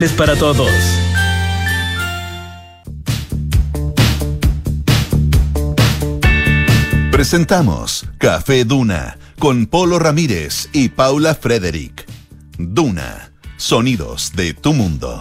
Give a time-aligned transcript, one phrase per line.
[0.00, 0.70] es para todos.
[7.10, 12.06] Presentamos Café Duna con Polo Ramírez y Paula Frederick.
[12.58, 15.20] Duna, sonidos de tu mundo.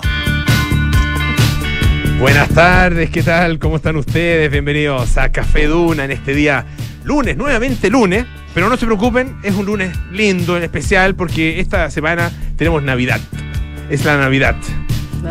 [2.20, 3.58] Buenas tardes, ¿qué tal?
[3.58, 4.52] ¿Cómo están ustedes?
[4.52, 6.68] Bienvenidos a Café Duna en este día
[7.04, 11.90] lunes, nuevamente lunes, pero no se preocupen, es un lunes lindo, en especial, porque esta
[11.90, 13.20] semana tenemos Navidad.
[13.90, 14.56] Es la Navidad.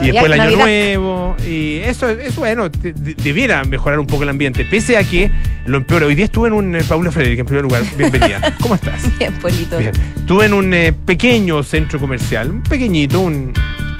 [0.03, 1.37] Y después el año nuevo.
[1.47, 4.65] Y eso es bueno, de- de- debiera mejorar un poco el ambiente.
[4.65, 5.31] Pese a que
[5.67, 6.07] lo empeora.
[6.07, 6.75] Hoy día estuve en un.
[6.77, 7.83] eh, Paula Frederick, en primer lugar.
[7.97, 8.55] Bienvenida.
[8.61, 9.17] ¿Cómo estás?
[9.19, 9.79] Bien, Polito.
[9.79, 9.93] Bien.
[10.17, 12.51] Estuve en un eh, pequeño centro comercial.
[12.51, 13.53] Un pequeñito, un.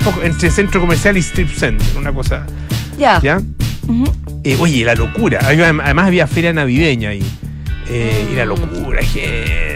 [0.05, 1.87] poco entre centro comercial y strip center.
[1.97, 2.45] Una cosa.
[2.99, 3.21] Ya.
[3.23, 3.41] ¿Ya?
[4.45, 5.39] Eh, oye, la locura.
[5.43, 7.23] Además había feria navideña ahí.
[7.89, 9.76] Eh, Y la locura, gente.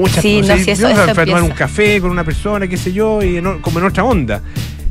[0.00, 0.60] Muchas Sí, no, cosas.
[0.64, 3.36] sí, eso- Fuimos a eso tomar un café con una persona, qué sé yo, y
[3.36, 4.40] en- como en otra onda.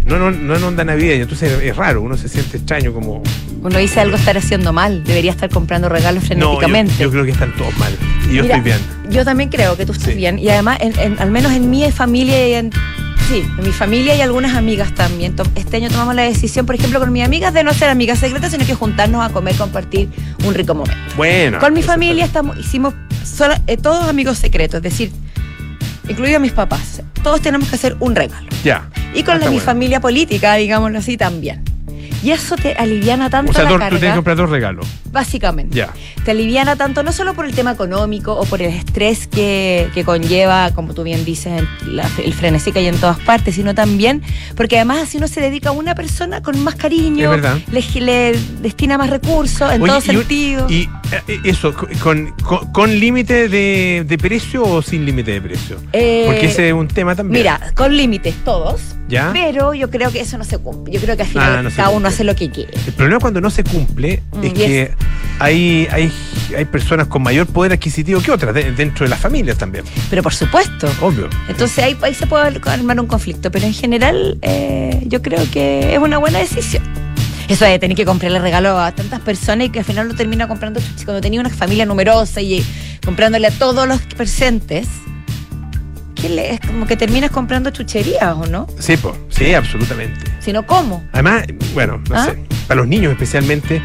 [0.06, 1.24] No, no, no en onda navideña.
[1.24, 3.22] Entonces es raro, uno se siente extraño como.
[3.62, 5.04] Uno dice algo estar haciendo mal.
[5.04, 6.94] Debería estar comprando regalos No, yo, frenéticamente.
[7.04, 7.94] yo creo que están todos mal.
[8.32, 8.80] Y yo Mira, estoy bien.
[9.12, 10.16] Yo también creo que tú estás Sí.
[10.16, 10.40] bien.
[10.40, 12.72] Y además, en- en- al menos en mi familia y en.
[13.28, 15.36] Sí, en mi familia y algunas amigas también.
[15.54, 18.52] Este año tomamos la decisión, por ejemplo, con mis amigas, de no ser amigas secretas,
[18.52, 20.10] sino que juntarnos a comer, compartir
[20.48, 20.98] un rico momento.
[21.16, 21.60] Bueno.
[21.60, 25.12] con mi eso familia estamos, hicimos solo- eh, todos amigos secretos, es decir,
[26.08, 27.02] incluidos mis papás.
[27.24, 28.48] Todos tenemos que hacer un regalo.
[28.64, 28.90] Ya.
[29.14, 29.66] Y con Ah, la, mi bueno.
[29.66, 31.64] familia política, digámoslo así, también.
[32.24, 34.50] Y eso te aliviana tanto O sea, la tú, tú carga, tienes que comprar dos
[34.50, 34.88] regalos.
[35.12, 35.76] básicamente.
[35.76, 35.90] Ya.
[36.26, 40.04] Te aliviana tanto no solo por el tema económico o por el estrés que, que
[40.04, 43.74] conlleva, como tú bien dices, el, la- el frenesí que hay en todas partes, sino
[43.74, 44.22] también
[44.56, 47.32] porque además así uno se dedica a una persona con más cariño,
[47.72, 50.68] le, le destina más recursos en Oye, todo y sentido.
[50.70, 50.90] Y,
[51.28, 55.78] eh, eso, con, con, con límite de, de precio o sin límite de precio.
[55.94, 57.40] Eh, Porque ese es un tema también.
[57.42, 59.32] Mira, con límites todos, ¿Ya?
[59.34, 60.94] pero yo creo que eso no se cumple.
[60.94, 62.09] Yo creo que al final Ah, no cada uno.
[62.10, 62.74] Hace lo que quiere.
[62.86, 64.92] El problema cuando no se cumple Mm, es que
[65.40, 66.12] hay, hay,
[66.58, 69.86] hay personas con mayor poder adquisitivo que otras de- dentro de las familias también.
[70.10, 70.90] Pero por supuesto.
[71.02, 71.30] Obvio.
[71.48, 75.94] Entonces ahí, ahí se puede armar un conflicto, pero en general eh, yo creo que
[75.94, 76.84] es una buena decisión.
[77.48, 80.48] Eso de tener que comprarle regalo a tantas personas y que al final lo termina
[80.48, 82.64] comprando cuando tenía una familia numerosa y eh,
[83.04, 84.88] comprándole a todos los presentes,
[86.22, 88.68] ¿qué le, es como que terminas comprando chucherías o no?
[88.80, 90.20] Sí, po, sí, absolutamente.
[90.40, 91.04] Si no, ¿cómo?
[91.12, 91.44] Además,
[91.74, 92.26] bueno, no ¿Ah?
[92.26, 93.82] sé, para los niños especialmente,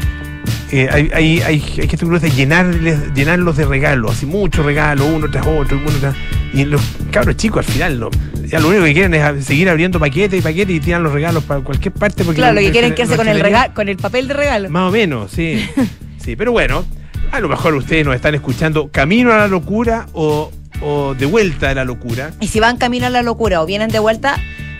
[0.71, 5.29] eh, hay, hay, hay, hay que de llenarles, llenarlos de regalos, así muchos regalos, uno
[5.29, 6.15] tras otro, uno tras.
[6.53, 6.81] Y los
[7.11, 8.09] cabros chicos al final no.
[8.45, 11.43] Ya lo único que quieren es seguir abriendo paquetes y paquetes y tiran los regalos
[11.43, 12.23] para cualquier parte.
[12.23, 14.69] Porque Claro, lo que quieren quedarse con el, regalo, con el papel de regalo.
[14.69, 15.67] Más o menos, sí.
[16.17, 16.85] sí, pero bueno,
[17.31, 20.51] a lo mejor ustedes nos están escuchando camino a la locura o,
[20.81, 22.31] o de vuelta a la locura.
[22.39, 24.39] Y si van camino a la locura o vienen de vuelta,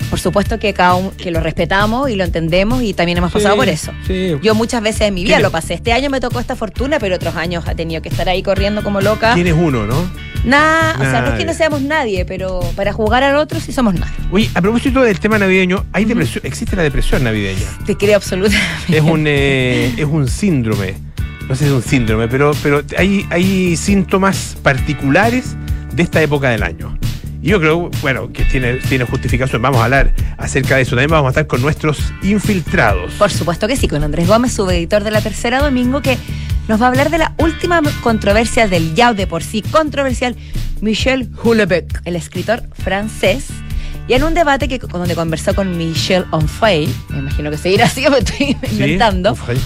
[0.10, 3.56] por supuesto que cada uno, que lo respetamos y lo entendemos y también hemos pasado
[3.56, 3.92] Sí, por eso.
[4.06, 4.36] sí.
[4.42, 5.74] Yo muchas veces en mi vida ¿Quién lo pasé.
[5.74, 8.84] Este año me tocó esta fortuna, pero otros años ha tenido que estar ahí corriendo
[8.84, 9.34] como loca.
[9.34, 9.96] ¿Quién es uno, no?
[10.46, 13.72] Nada, o sea, no es que no seamos nadie, pero para jugar al otro sí
[13.74, 14.14] somos nadie.
[14.32, 17.66] Oye, a propósito del tema navideño, hay depresión, existe la depresión navideña.
[17.88, 18.96] Te creo absolutamente.
[18.96, 20.94] Es un, eh, es un síndrome.
[21.50, 25.56] No sé si es un síndrome, pero, pero hay, hay síntomas particulares
[25.96, 26.98] de esta época del año.
[27.42, 29.62] Y yo creo, bueno, que tiene, tiene justificación.
[29.62, 30.92] Vamos a hablar acerca de eso.
[30.92, 33.14] También vamos a estar con nuestros infiltrados.
[33.14, 36.18] Por supuesto que sí, con Andrés Gómez, subeditor de la tercera domingo, que
[36.68, 40.36] nos va a hablar de la última controversia del ya de por sí controversial
[40.82, 43.46] Michel Houellebecq, el escritor francés.
[44.08, 48.06] Y en un debate que donde conversó con Michel Onfray, me imagino que seguirá así,
[48.10, 48.58] me estoy ¿Sí?
[48.72, 49.58] inventando, ahí.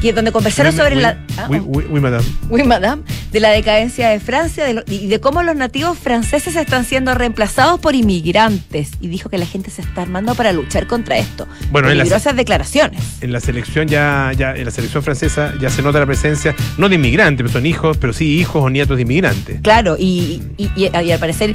[0.00, 1.60] Que donde conversaron Oui, sobre oui, la ah, oui,
[1.90, 2.24] oui, madame.
[2.66, 6.84] Madame, de la decadencia de Francia de lo- y de cómo los nativos franceses están
[6.84, 8.90] siendo reemplazados por inmigrantes.
[9.00, 11.46] Y dijo que la gente se está armando para luchar contra esto.
[11.70, 13.02] Bueno, en la- Peligrosas declaraciones.
[13.20, 16.88] En la selección ya, ya, en la selección francesa ya se nota la presencia, no
[16.88, 19.60] de inmigrantes, pero son hijos, pero sí hijos o nietos de inmigrantes.
[19.62, 21.54] Claro, y, y- y- y al parecer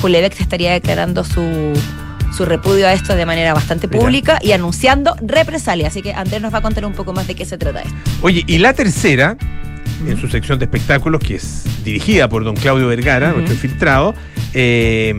[0.00, 1.72] Julebeck se estaría declarando su,
[2.36, 4.00] su repudio a esto de manera bastante Mira.
[4.00, 5.88] pública y anunciando represalia.
[5.88, 7.94] Así que Andrés nos va a contar un poco más de qué se trata esto.
[8.22, 9.36] Oye, y la tercera,
[10.06, 13.36] en su sección de espectáculos, que es dirigida por don Claudio Vergara, Ujú.
[13.36, 14.14] nuestro infiltrado,
[14.52, 15.14] eh,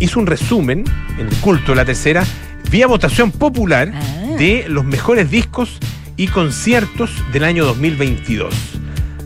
[0.00, 0.84] hizo un resumen
[1.18, 2.24] en el culto de la tercera,
[2.70, 4.36] vía votación popular, Ah.
[4.38, 5.78] de los mejores discos
[6.16, 8.54] y conciertos del año 2022.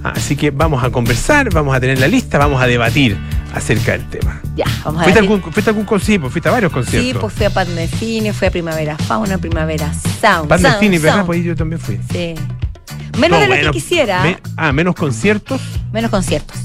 [0.04, 3.16] Ah, Así que vamos a conversar, vamos a tener la lista, vamos a debatir
[3.52, 4.40] acerca del tema.
[4.56, 5.30] Ya, vamos a ¿Fuiste ver.
[5.30, 6.30] algún, fuiste a algún concierto?
[6.30, 7.12] ¿Fuiste a varios conciertos?
[7.12, 10.48] Sí, pues fui a Pandefini, fui a Primavera Fauna, Primavera Sound.
[10.48, 11.14] Pan del Sound, Cine, ¿verdad?
[11.16, 11.26] Sound.
[11.26, 12.00] Pues ahí yo también fui.
[12.10, 12.34] Sí.
[13.18, 15.60] Menos No, de lo bueno, que quisiera, me- ah, menos conciertos.
[15.92, 16.56] menos conciertos.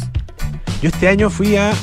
[0.82, 1.72] Yo este año fui a.
[1.72, 1.76] de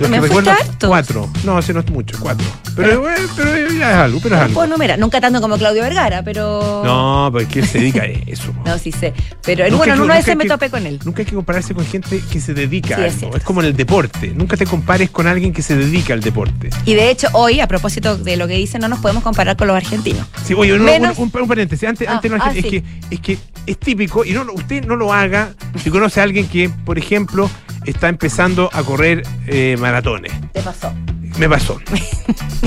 [0.00, 0.52] los ¿Me que recuerdo?
[0.86, 1.28] Cuatro.
[1.44, 2.46] No, ese no es mucho, cuatro.
[2.82, 4.54] Pero, bueno, pero ya es algo, pero es algo.
[4.54, 6.82] Pues no, mira, nunca tanto como Claudio Vergara, pero.
[6.84, 8.52] No, porque él se dedica a eso.
[8.64, 9.12] No, sí sé.
[9.44, 10.98] Pero Nunca bueno, que- una vez nunca hay me que- topé con él.
[11.04, 13.36] Nunca hay que compararse con gente que se dedica Sí, a es algo.
[13.36, 14.28] Es como en el deporte.
[14.34, 16.70] Nunca te compares con alguien que se dedica al deporte.
[16.84, 19.66] Y de hecho, hoy, a propósito de lo que dicen, no nos podemos comparar con
[19.68, 20.26] los argentinos.
[20.44, 21.88] Sí, oye, no, Menos- un, un- un paréntesis.
[21.88, 22.70] Antes, Ah, antes no, ah, es, sí.
[22.70, 25.50] que, es que es típico, y no, usted no lo haga
[25.82, 27.50] si conoce a alguien que, por ejemplo,
[27.86, 30.32] está empezando a correr eh, maratones.
[30.52, 30.92] Te pasó.
[31.40, 31.80] Me pasó.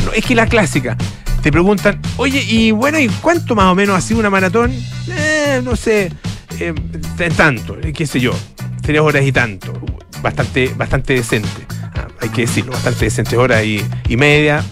[0.03, 0.97] No, es que la clásica.
[1.43, 4.73] Te preguntan, oye, y bueno, ¿y cuánto más o menos ha sido una maratón?
[5.09, 6.11] Eh, no sé,
[6.59, 6.73] eh,
[7.37, 8.31] tanto, eh, qué sé yo,
[8.81, 9.73] tres horas y tanto.
[10.23, 11.67] Bastante, bastante decente.
[11.95, 14.63] Ah, hay que decirlo, bastante decente, hora y, y media,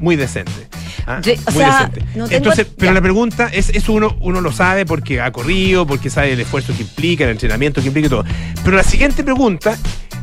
[0.00, 0.68] muy decente.
[1.06, 2.00] Ah, Yo- o muy sea, decente.
[2.14, 2.94] no tengo- Entonces, pero ya.
[2.94, 6.74] la pregunta es, eso uno, uno lo sabe porque ha corrido, porque sabe el esfuerzo
[6.76, 8.24] que implica, el entrenamiento que implica y todo.
[8.62, 9.76] Pero la siguiente pregunta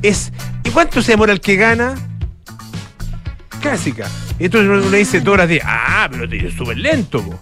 [0.03, 0.31] es,
[0.63, 1.95] ¿y cuánto se demora el que gana?
[3.69, 4.07] Clásica.
[4.39, 7.39] Entonces uno, uno dice dos horas de, ah, pero te es súper lento, po".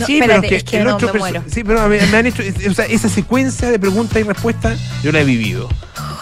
[0.00, 1.42] No, sí, espérate, pero es que el no, me muero.
[1.50, 5.10] Sí, pero me, me han hecho, o sea, esa secuencia de preguntas y respuestas, yo
[5.12, 5.68] la he vivido.
[5.98, 6.20] Oh,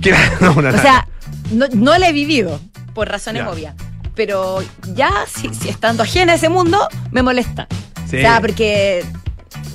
[0.00, 0.36] qué lata.
[0.40, 0.80] No, O lata.
[0.80, 1.08] sea,
[1.50, 2.60] no, no la he vivido,
[2.94, 3.50] por razones Ya.
[3.50, 3.74] obvias.
[4.14, 4.62] Pero
[4.94, 7.66] ya, si, si estando ajena a ese mundo, me molesta.
[8.08, 8.16] Sí.
[8.18, 9.04] O sea, porque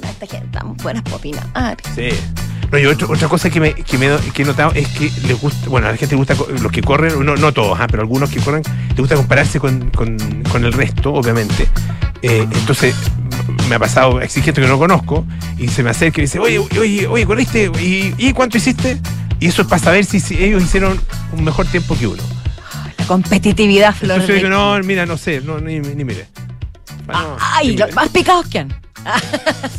[0.09, 1.45] esta gente tan buenas popinas.
[1.55, 2.09] Ah, Sí.
[2.71, 5.39] No, y otro- otra cosa que, me, que, me, que he notado es que les
[5.39, 8.01] gusta, bueno, a la gente le gusta, los que corren, no, no todos, ah, pero
[8.01, 10.17] algunos que corren, les gusta compararse con, con-
[10.51, 11.67] con el resto, obviamente.
[12.21, 12.95] Eh, entonces,
[13.69, 15.25] me ha pasado exigente que no conozco
[15.57, 17.71] y se me acerca y dice, oye, oye, oye, ¿corriste?
[17.79, 18.99] ¿Y, y cuánto hiciste?
[19.39, 20.99] Y eso es para saber si, si ellos hicieron
[21.33, 22.23] un mejor tiempo que uno.
[22.97, 24.19] la competitividad, Flor.
[24.21, 26.25] Entonces yo digo, no, mira, no sé, no, ni, ni mire.
[27.09, 28.69] Ah, no, Ay, ni los más picados que han.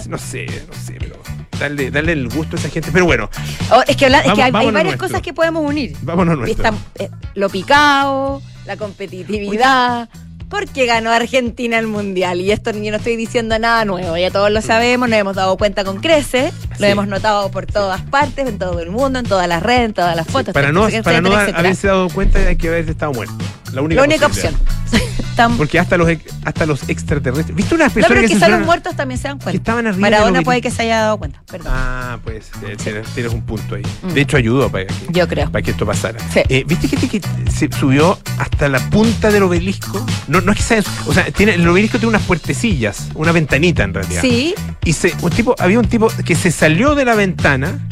[0.08, 1.16] No sé, no sé, pero
[1.58, 2.90] darle, darle el gusto a esa gente.
[2.92, 3.28] Pero bueno,
[3.70, 4.98] Oh, es que, habla- es que Vamos- hay, varias nuestro.
[5.08, 5.96] cosas que podemos unir.
[6.02, 6.64] vámonos nuestro.
[6.64, 10.08] está, eh, lo picado, la competitividad.
[10.48, 12.40] Porque ganó Argentina el mundial.
[12.40, 14.16] Y esto yo no estoy diciendo nada nuevo.
[14.16, 16.52] Ya todos lo sabemos, nos hemos dado cuenta con crece.
[16.78, 16.92] Lo Sí.
[16.92, 20.14] hemos notado por todas partes, en todo el mundo, en todas las redes, en todas
[20.14, 20.54] las fotos.
[20.54, 23.34] Para no, etcétera, para no haberse dado cuenta hay que haber estado muerto.
[23.76, 24.60] La única, La única posibilidad.
[24.60, 25.06] opción.
[25.58, 27.54] Porque hasta los, ex- hasta los extraterrestres.
[27.54, 29.56] ¿Viste unas no, personas pero que quizá los muertos también se dan que cuenta.
[29.58, 31.42] estaban arriba Maradona puede que se haya dado cuenta.
[31.50, 31.72] Perdón.
[31.76, 33.82] Ah, pues eh, tienes, tienes un punto ahí.
[34.02, 34.08] Mm.
[34.14, 35.50] De hecho, ayudó para que, Yo creo.
[35.52, 36.18] para que esto pasara.
[36.32, 36.40] Sí.
[36.48, 37.20] Eh, ¿Viste gente que
[37.50, 40.06] se subió hasta la punta del obelisco?
[40.26, 40.82] No, no es que sea.
[41.06, 44.22] O sea, tiene, el obelisco tiene unas puertecillas, una ventanita en realidad.
[44.22, 47.86] Sí, Y se, un tipo, había un tipo que se salió de la ventana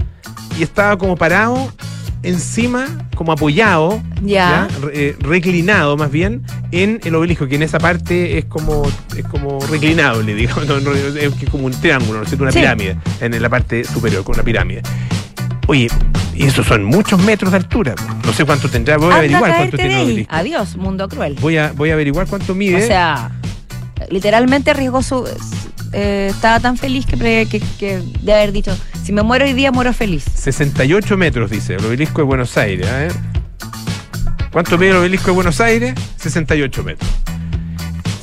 [0.59, 1.71] y estaba como parado
[2.25, 4.69] encima, como apoyado, Ya.
[4.93, 6.43] Eh, reclinado más bien,
[6.73, 8.83] en el obelisco, que en esa parte es como,
[9.17, 12.45] es como reclinable, digamos, no, no, es como un triángulo, ¿no es cierto?
[12.45, 12.59] Una Sí.
[12.61, 14.83] pirámide, en la parte superior, con una pirámide.
[15.67, 15.89] Oye,
[16.35, 17.95] y esos son muchos metros de altura.
[18.25, 20.07] No sé cuánto tendrá, voy a anda a averiguar cuánto tiene el ahí.
[20.07, 20.35] obelisco.
[20.35, 21.37] Adiós, mundo cruel.
[21.41, 22.83] Voy a, voy a averiguar cuánto mide.
[22.83, 23.31] O sea,
[24.11, 25.27] literalmente arriesgó su.
[25.95, 29.71] Eh, estaba tan feliz que, que, que de haber dicho: si me muero hoy día,
[29.71, 30.25] muero feliz.
[30.35, 32.91] 68 metros, dice, el obelisco de Buenos Aires.
[32.91, 33.13] Ver.
[34.53, 35.95] ¿Cuánto mide el obelisco de Buenos Aires?
[36.17, 37.11] 68 metros.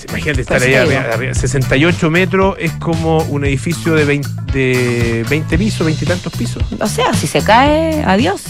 [0.10, 1.34] Imagínate estar ahí arriba, arriba.
[1.34, 6.64] 68 metros es como un edificio de 20, de 20 pisos, 20 y tantos pisos.
[6.80, 8.44] O sea, si se cae, adiós.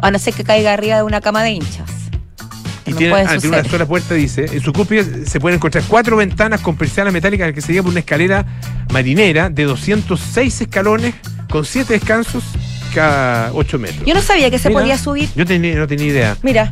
[0.00, 1.90] A no ser que caiga arriba de una cama de hinchas.
[2.86, 4.44] Y No tiene, ah, tiene una sola puerta, dice.
[4.52, 7.90] En su cúpula se pueden encontrar cuatro ventanas con persianas metálicas que se lleva por
[7.92, 8.44] una escalera
[8.92, 11.14] marinera de 206 escalones
[11.50, 12.44] con 7 descansos
[12.94, 14.04] cada 8 metros.
[14.06, 14.80] Yo no sabía que se Mira.
[14.80, 15.28] podía subir.
[15.34, 16.36] Yo tenía- no tenía idea.
[16.42, 16.70] Mira,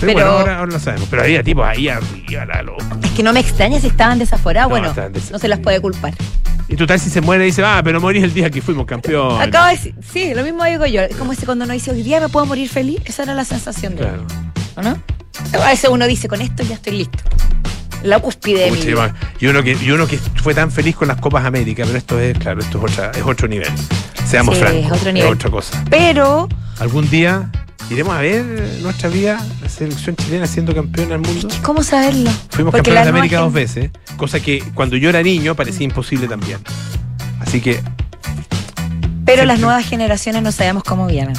[0.00, 1.06] Pero, Pero- bueno, ahora, ahora lo sabemos.
[1.08, 2.82] Pero había tipos ahí arriba, la loco.
[3.04, 4.68] es que no me extraña si estaban desaforados.
[4.68, 6.12] No, bueno, estaban no se las puede culpar.
[6.68, 9.46] Y total, si se muere, dice, ah, pero morís el día que fuimos campeones.
[9.46, 11.02] Acabo de decir, sí, lo mismo digo yo.
[11.02, 13.00] Es como ese cuando uno dice, hoy día me puedo morir feliz.
[13.04, 14.26] Esa era la sensación de Claro.
[14.74, 15.00] ¿o no?
[15.60, 17.18] A veces uno dice, con esto ya estoy listo.
[18.02, 19.14] La cúspide de mi Pucha, vida.
[19.38, 22.18] y, uno que, y uno que fue tan feliz con las Copas América, pero esto
[22.18, 23.68] es, claro, esto es, otra, es otro nivel.
[24.26, 24.86] Seamos Sí, francos.
[24.86, 25.32] es otro nivel.
[25.32, 25.84] otra cosa.
[25.88, 26.48] Pero
[26.80, 27.48] Algún día
[27.90, 28.44] iremos a ver
[28.82, 31.48] nuestra vida, la selección chilena siendo campeona del mundo.
[31.62, 32.28] ¿Cómo saberlo?
[32.50, 36.26] Fuimos Porque campeones de América dos veces, cosa que cuando yo era niño parecía imposible
[36.26, 36.58] también.
[37.40, 37.80] Así que,
[39.24, 41.34] Pero las nuevas generaciones no sabemos cómo vienen.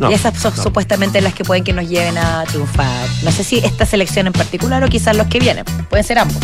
[0.00, 0.10] No.
[0.10, 0.62] y esas son no.
[0.62, 3.08] supuestamente las que pueden que nos lleven a triunfar.
[3.22, 5.64] No sé si esta selección en particular o quizás los que vienen.
[5.88, 6.38] Pueden ser ambos.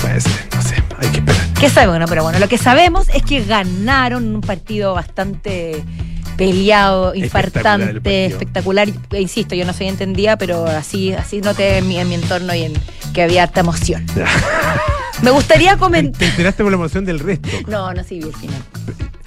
[0.00, 1.40] Puede ser, no sé, hay que esperar.
[1.60, 2.00] ¿Qué sabemos?
[2.00, 5.84] No, pero bueno, lo que sabemos es que ganaron un partido bastante
[6.38, 8.88] peleado, infartante, espectacular.
[9.10, 12.54] E Insisto, yo no soy entendida, pero así, así noté en mi, en mi entorno
[12.54, 12.72] y en
[13.12, 14.06] que había harta emoción.
[15.22, 16.22] Me gustaría Te comentar.
[16.22, 17.48] enteraste por la emoción del resto.
[17.66, 18.30] No, no sí vi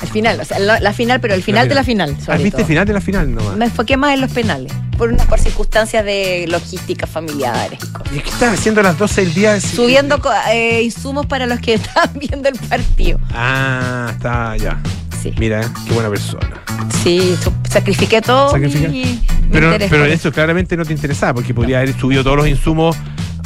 [0.03, 0.39] el final.
[0.39, 2.15] O sea, la, la final, pero el final La de la final.
[2.19, 2.61] sobre ¿Has visto todo.
[2.61, 3.55] el final de la final nomás?
[3.57, 4.71] Me enfoqué más en los penales.
[4.97, 8.13] por, una, por circunstancias de logística familiares y cosas.
[8.15, 9.59] ¿Y qué estás haciendo a las 12 del día?
[9.61, 13.19] Subiendo eh, insumos para los que estaban viendo el partido.
[13.33, 14.79] Ah, está ya.
[15.21, 16.61] Sí, Mira, eh, qué buena persona.
[17.01, 17.37] sí,
[17.69, 22.35] sacrifiqué todo mi, Pero, pero eso claramente no te interesaba, porque podría haber subido todos
[22.37, 22.97] los insumos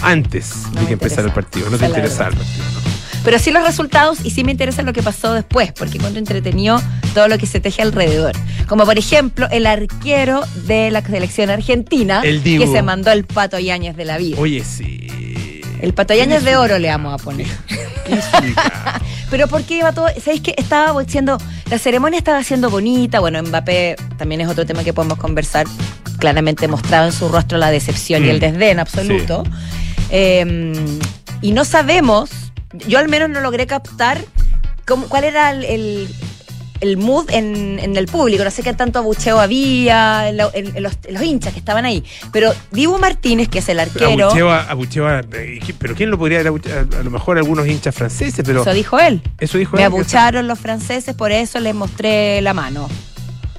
[0.01, 1.69] antes No de que empezara el partido.
[1.69, 2.65] No te interesaba el partido.
[2.73, 2.86] ¿no?
[3.27, 6.81] Pero sí los resultados y sí me interesa lo que pasó después, porque encuentro entretenido
[7.13, 8.31] todo lo que se teje alrededor.
[8.69, 13.59] Como por ejemplo el arquero de la selección argentina El que se mandó el pato
[13.59, 14.37] Yáñez de la vida.
[14.39, 15.61] Oye, sí.
[15.81, 17.47] El pato Yáñez de oro le vamos a poner.
[19.29, 20.07] Pero ¿por qué iba todo?
[20.23, 21.37] ¿Sabéis que estaba siendo,
[21.69, 23.19] la ceremonia estaba siendo bonita?
[23.19, 25.67] Bueno, Mbappé también es otro tema que podemos conversar.
[26.17, 28.29] Claramente mostraba en su rostro la decepción y Mm.
[28.29, 29.43] el desdén absoluto.
[30.11, 30.73] Eh,
[31.41, 32.29] y no sabemos,
[32.87, 34.23] yo al menos no logré captar
[34.85, 36.15] cómo, cuál era el, el-
[36.79, 38.43] el mood en, en el público.
[38.43, 40.93] No sé qué tanto abucheo había, en, lo- en- en los,
[41.23, 42.03] hinchas que estaban ahí.
[42.31, 45.23] Pero Dibu Martínez, que es el arquero, Abucheo a- abucheo a-
[45.79, 46.85] pero ¿quién lo podría abuchear?
[46.99, 49.23] A lo mejor algunos hinchas franceses, pero eso dijo él.
[49.39, 52.87] eso dijo Me él, que abucharon los franceses, por eso les mostré la mano.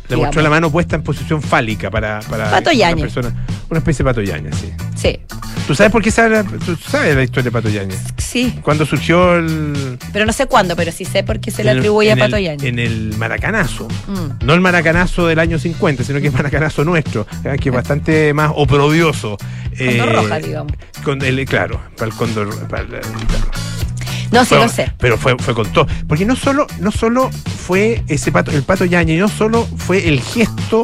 [0.08, 0.42] Le mostró digamos.
[0.44, 3.44] la mano puesta en posición fálica para, para una persona.
[3.70, 4.72] Una especie de pato Yáñez, sí.
[4.96, 5.20] Sí,
[5.66, 8.00] ¿Tú sabes por qué sabe la, tú sabes la historia de Pato Yáñez?
[8.16, 8.58] sí.
[8.62, 9.98] Cuando surgió el.
[10.14, 12.24] Pero no sé cuándo, pero sí sé por qué se le atribuye a en el-
[12.24, 12.64] Pato Yáñez.
[12.64, 13.86] En el maracanazo.
[14.06, 14.44] Mm.
[14.46, 18.32] No el maracanazo del año 50, sino que el maracanazo nuestro, eh, que es bastante
[18.32, 19.36] más oprobioso.
[19.76, 20.72] Condor roja, digamos.
[21.04, 22.66] Con el, claro, para el cóndor.
[22.68, 23.04] para el- claro.
[24.30, 24.92] No, sí lo sé.
[24.98, 25.86] Pero fue, fue con todo.
[26.06, 30.20] Porque no solo, no solo fue ese pato, el pato Yañez, no solo fue el
[30.20, 30.82] gesto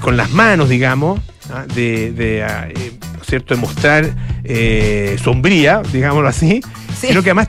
[0.00, 1.20] con las manos, digamos,
[1.52, 1.64] ¿ah?
[1.74, 3.54] de, de, ah, eh, ¿no es cierto?
[3.54, 4.14] de mostrar
[4.44, 6.60] eh, sombría, digámoslo así,
[7.00, 7.08] Sí.
[7.08, 7.48] sino que además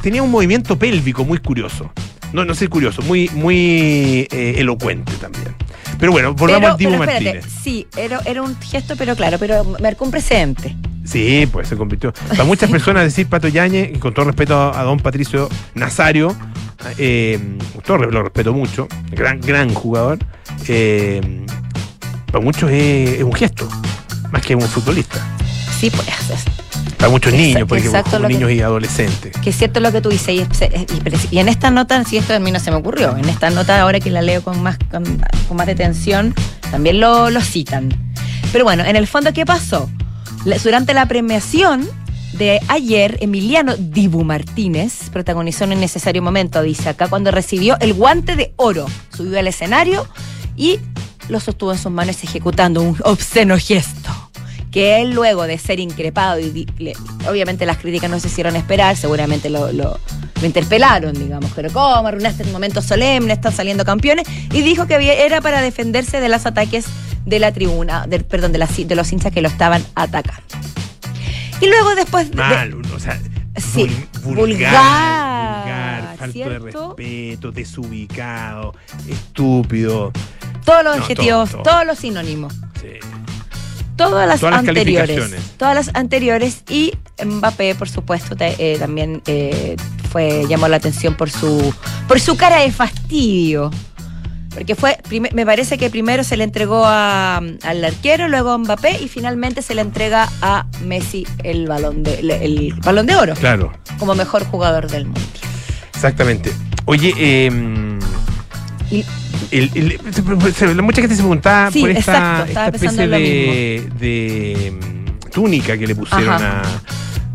[0.00, 1.90] tenía un movimiento pélvico muy curioso.
[2.32, 5.54] No, no sé curioso, muy, muy eh, elocuente también.
[5.98, 7.60] Pero bueno, volvamos Pero, al Dibu pero espérate, Martínez.
[7.62, 10.76] sí, era, era un gesto, pero claro, pero marcó un precedente.
[11.08, 12.12] Sí, pues se convirtió.
[12.30, 16.34] Para muchas personas decir Pato Yañez, y con todo respeto a, a don Patricio Nazario,
[16.98, 20.18] eh, todo lo respeto mucho, gran, gran jugador,
[20.68, 21.46] eh,
[22.30, 23.68] para muchos es, es un gesto,
[24.30, 25.24] más que un futbolista.
[25.80, 26.44] Sí, pues es-
[26.98, 29.32] Para muchos niños, exacto como lo que- niños y adolescentes.
[29.42, 30.46] que es cierto lo que tú dices.
[31.30, 33.80] Y en esta nota, si esto a mí no se me ocurrió, en esta nota
[33.80, 35.04] ahora que la leo con más, con,
[35.46, 36.34] con más detención,
[36.70, 37.88] también lo, lo citan.
[38.52, 39.88] Pero bueno, en el fondo, ¿qué pasó?
[40.56, 41.86] Durante la premiación
[42.32, 47.92] de ayer, Emiliano Dibu Martínez protagonizó en un necesario momento, dice acá, cuando recibió el
[47.92, 48.86] guante de oro.
[49.14, 50.08] Subió al escenario
[50.56, 50.80] y
[51.28, 54.27] lo sostuvo en sus manos ejecutando un obsceno gesto.
[54.70, 56.92] Que él luego de ser increpado y le-
[57.28, 59.98] obviamente las críticas no se hicieron esperar, seguramente lo, lo-
[60.40, 63.32] lo interpelaron, digamos, pero ¿cómo arruinaste el momento solemne?
[63.32, 64.26] Están saliendo campeones.
[64.52, 66.84] Y dijo que había- era para defenderse de los ataques
[67.24, 70.42] de la tribuna, del, perdón, de, las- de los hinchas que lo estaban atacando.
[71.60, 73.18] Y luego después de- Mal, o sea,
[73.56, 73.88] Sí,
[74.22, 78.74] vul- vulgar, vulgar, de respeto, desubicado,
[79.08, 80.12] estúpido.
[80.64, 81.72] todos los No, adjetivos, todo, todo.
[81.72, 82.54] todos los sinónimos.
[82.80, 82.88] Sí.
[83.98, 85.34] Todas las Todas anteriores.
[85.58, 86.62] Todas las anteriores.
[86.70, 89.76] Y Mbappé, por supuesto, te- eh, también eh,
[90.10, 91.74] fue, llamó la atención por su,
[92.06, 93.70] por su cara de fastidio.
[94.54, 94.98] Porque fue,
[95.34, 99.62] me parece que primero se le entregó a- al arquero, luego a Mbappé y finalmente
[99.62, 104.14] se le entrega a Messi el balón de, el, el balón de oro Claro, como
[104.14, 105.20] mejor jugador del mundo.
[105.94, 106.50] exactamente.
[106.86, 107.50] Oye, eh,
[108.90, 109.04] Y-
[109.50, 112.00] el- el- se- mucha gente se preguntaba Sí, por esta,
[112.44, 116.62] exacto, esta especie de, de, mm, túnica que le pusieron a,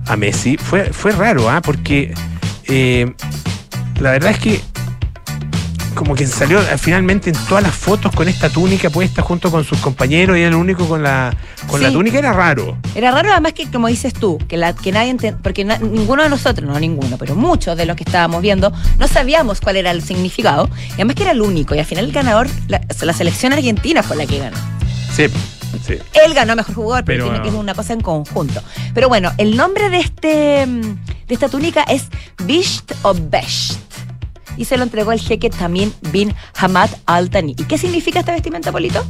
[0.08, 0.58] a Messi.
[0.58, 1.62] Fue, fue raro, ¿ah?
[1.62, 2.14] Porque
[2.68, 3.12] eh,
[4.00, 4.62] la verdad es que
[5.94, 9.64] como que salió eh, finalmente en todas las fotos con esta túnica puesta junto con
[9.64, 11.36] sus compañeros y era el único con la
[11.68, 12.78] con la túnica era raro.
[12.96, 16.24] Era raro además que, como dices tú, que, la, que nadie enten- porque na- ninguno
[16.24, 19.92] de nosotros, no ninguno, pero muchos de los que estábamos viendo, no sabíamos cuál era
[19.92, 23.14] el significado, y además que era el único, y al final el ganador, la, la
[23.14, 24.58] selección argentina fue la que ganó.
[25.16, 25.26] Sí,
[25.86, 25.98] sí.
[26.26, 28.62] Él ganó mejor jugador, pero, Pero, tiene que es una cosa en conjunto.
[28.94, 30.82] Pero bueno, el nombre de este mm,
[31.28, 32.06] de esta túnica es
[32.46, 33.80] Bisht o Besht.
[34.58, 37.56] Y se lo entregó el jeque Tamim bin Hamad Al Thani.
[37.58, 39.04] ¿Y qué significa esta vestimenta, Polito?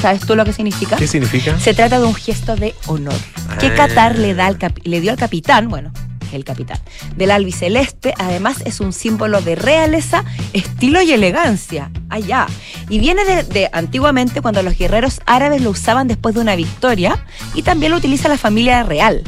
[0.00, 0.96] ¿Sabes tú lo que significa?
[0.96, 1.58] ¿Qué significa?
[1.58, 3.14] Se trata de un gesto de honor
[3.58, 3.74] que Ah.
[3.74, 5.92] Qatar le, da al le dio al capitán, bueno,
[6.32, 6.78] el capitán,
[7.16, 8.12] del albiceleste.
[8.18, 11.90] Además, es un símbolo de realeza, estilo y elegancia.
[12.10, 12.46] Allá.
[12.88, 17.24] Y viene de, de antiguamente cuando los guerreros árabes lo usaban después de una victoria
[17.54, 19.22] y también lo utiliza la familia real.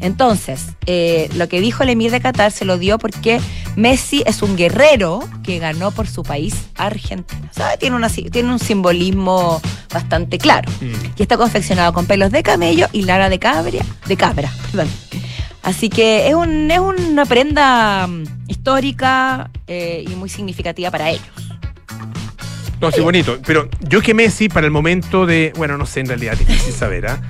[0.00, 3.40] Entonces, eh, lo que dijo el emir de Qatar se lo dio porque
[3.76, 7.48] Messi es un guerrero que ganó por su país, Argentina.
[7.50, 9.60] O sea, tiene, una, tiene un simbolismo
[9.92, 10.70] bastante claro.
[10.80, 11.12] Mm.
[11.16, 14.88] Y está confeccionado con pelos de camello y lana de cabra, de cabra, perdón.
[15.62, 21.52] Así que es, un, es una prenda mm, histórica eh, y muy significativa para ellos.
[22.80, 23.38] No, sí, bonito.
[23.46, 25.52] Pero yo que Messi para el momento de.
[25.56, 27.22] Bueno, no sé, en realidad, difícil saber, ¿ah?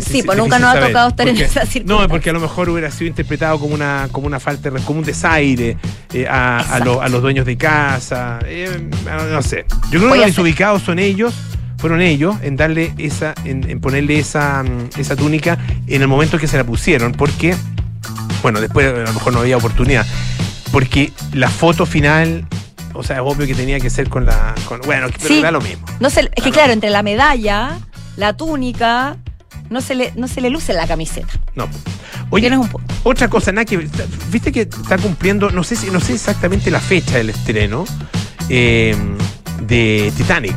[0.00, 2.08] Sí, pues nunca nos ha tocado estar en esa No, circunstancia.
[2.08, 5.76] porque a lo mejor hubiera sido interpretado como una, como una falta como un desaire
[6.12, 6.84] eh, a, a Exacto.
[6.84, 8.38] lo- a los dueños de casa.
[8.44, 9.64] eh, no, no sé.
[9.84, 11.34] Yo creo que Voy los desubicados son ellos.
[11.78, 15.56] Fueron ellos en darle esa, en, en ponerle esa, mm, esa túnica
[15.86, 17.56] en el momento que se la pusieron, porque,
[18.42, 20.06] bueno, después a lo mejor no había oportunidad.
[20.72, 22.46] Porque la foto final,
[22.92, 24.54] o sea, es obvio que tenía que ser con la.
[24.66, 25.40] Con, bueno, pero Sí.
[25.42, 25.86] da lo mismo.
[26.00, 26.52] No se, es que Claro.
[26.52, 27.78] claro, entre la medalla,
[28.16, 29.16] la túnica,
[29.70, 31.32] no se le, no se le luce la camiseta.
[31.54, 31.68] No.
[32.30, 32.94] Oye, Tienes un punto.
[33.04, 33.88] otra cosa, que
[34.30, 37.84] viste que está cumpliendo, no sé si, no sé exactamente la fecha del estreno
[38.48, 38.94] eh,
[39.62, 40.56] de Titanic.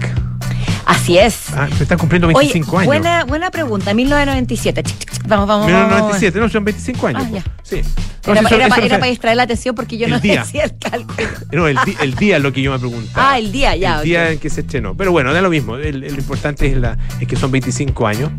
[0.86, 1.46] Así es.
[1.55, 2.86] Ah, pero está cumpliendo 25 Oye, años.
[2.88, 3.93] Buena, buena pregunta.
[3.93, 4.84] 1997.
[4.84, 5.27] Chic, chic, chic.
[5.27, 5.88] Vamos, vamos, vamos.
[6.17, 7.24] 1997, no, son 25 años.
[7.25, 7.43] Ah, ya.
[7.63, 7.82] Sí.
[8.25, 10.05] No, Era, si eso- era eso pa- no era para distraer la atención porque yo
[10.05, 10.41] El no día.
[10.43, 11.27] decía el cálculo.
[11.53, 13.32] No, el, di- el día es lo que yo me preguntaba.
[13.32, 14.00] Ah, el día, ya.
[14.00, 14.93] el día en que se estrenó.
[14.96, 15.77] Pero bueno, da lo mismo.
[15.77, 18.29] El- lo importante es, la, es que son 25 años.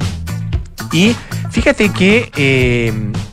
[0.94, 1.14] Y
[1.50, 2.92] fíjate que eh,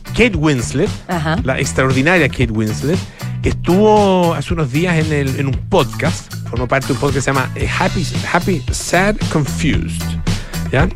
[0.09, 1.37] Kate Winslet, Ajá.
[1.43, 2.99] la extraordinaria Kate Winslet,
[3.43, 7.21] estuvo hace unos días en, el- en un podcast, formó parte de un podcast que
[7.21, 10.01] se llama eh, Happy, Happy Sad, Confused.
[10.71, 10.89] ¿Ya?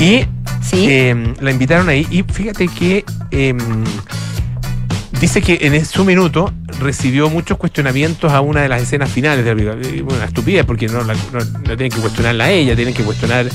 [0.00, 0.24] Y
[0.62, 0.86] Sí.
[0.88, 3.54] eh, la invitaron ahí y fíjate que eh,
[5.22, 9.54] dice que en su minuto recibió muchos cuestionamientos a una de las escenas finales de
[9.54, 9.88] la película.
[9.96, 13.02] Eh, Una estupidez porque no, la- no- no tienen que cuestionarla a ella, tienen que
[13.04, 13.46] cuestionar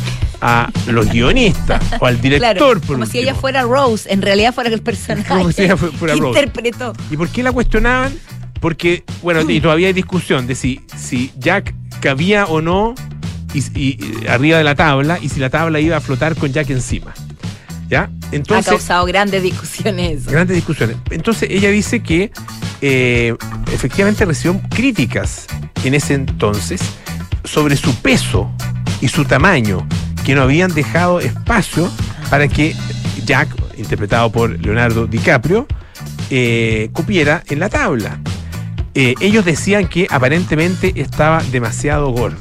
[0.42, 2.56] a los guionistas o al director.
[2.58, 5.78] Claro, por como si ella fuera Rose, en realidad fuera el personaje Como si ella
[5.78, 6.40] fu- fuera Rose.
[6.40, 6.94] interpretó.
[7.12, 8.14] ¿Y por qué la cuestionaban?
[8.60, 9.52] Porque, bueno, Mm.
[9.52, 12.96] y todavía hay discusión de si, si Jack cabía o no
[13.54, 16.52] y, y- y arriba de la tabla y si la tabla iba a flotar con
[16.52, 17.14] Jack encima.
[17.90, 18.10] ¿Ya?
[18.32, 20.98] Ha Entonces, causado grandes discusiones grandes discusiones.
[21.10, 22.32] Entonces, ella dice que
[22.82, 23.36] eh,
[23.72, 25.48] efectivamente recibió críticas
[25.84, 26.82] en ese entonces
[27.44, 28.52] sobre su peso
[29.02, 29.88] y su tamaño,
[30.26, 31.90] que no habían dejado espacio
[32.30, 32.76] para que
[33.26, 35.68] Jack, interpretado por Leonardo DiCaprio,
[36.30, 38.20] eh, cupiera en la tabla.
[38.96, 42.38] Eh, ellos decían que aparentemente estaba demasiado gorda.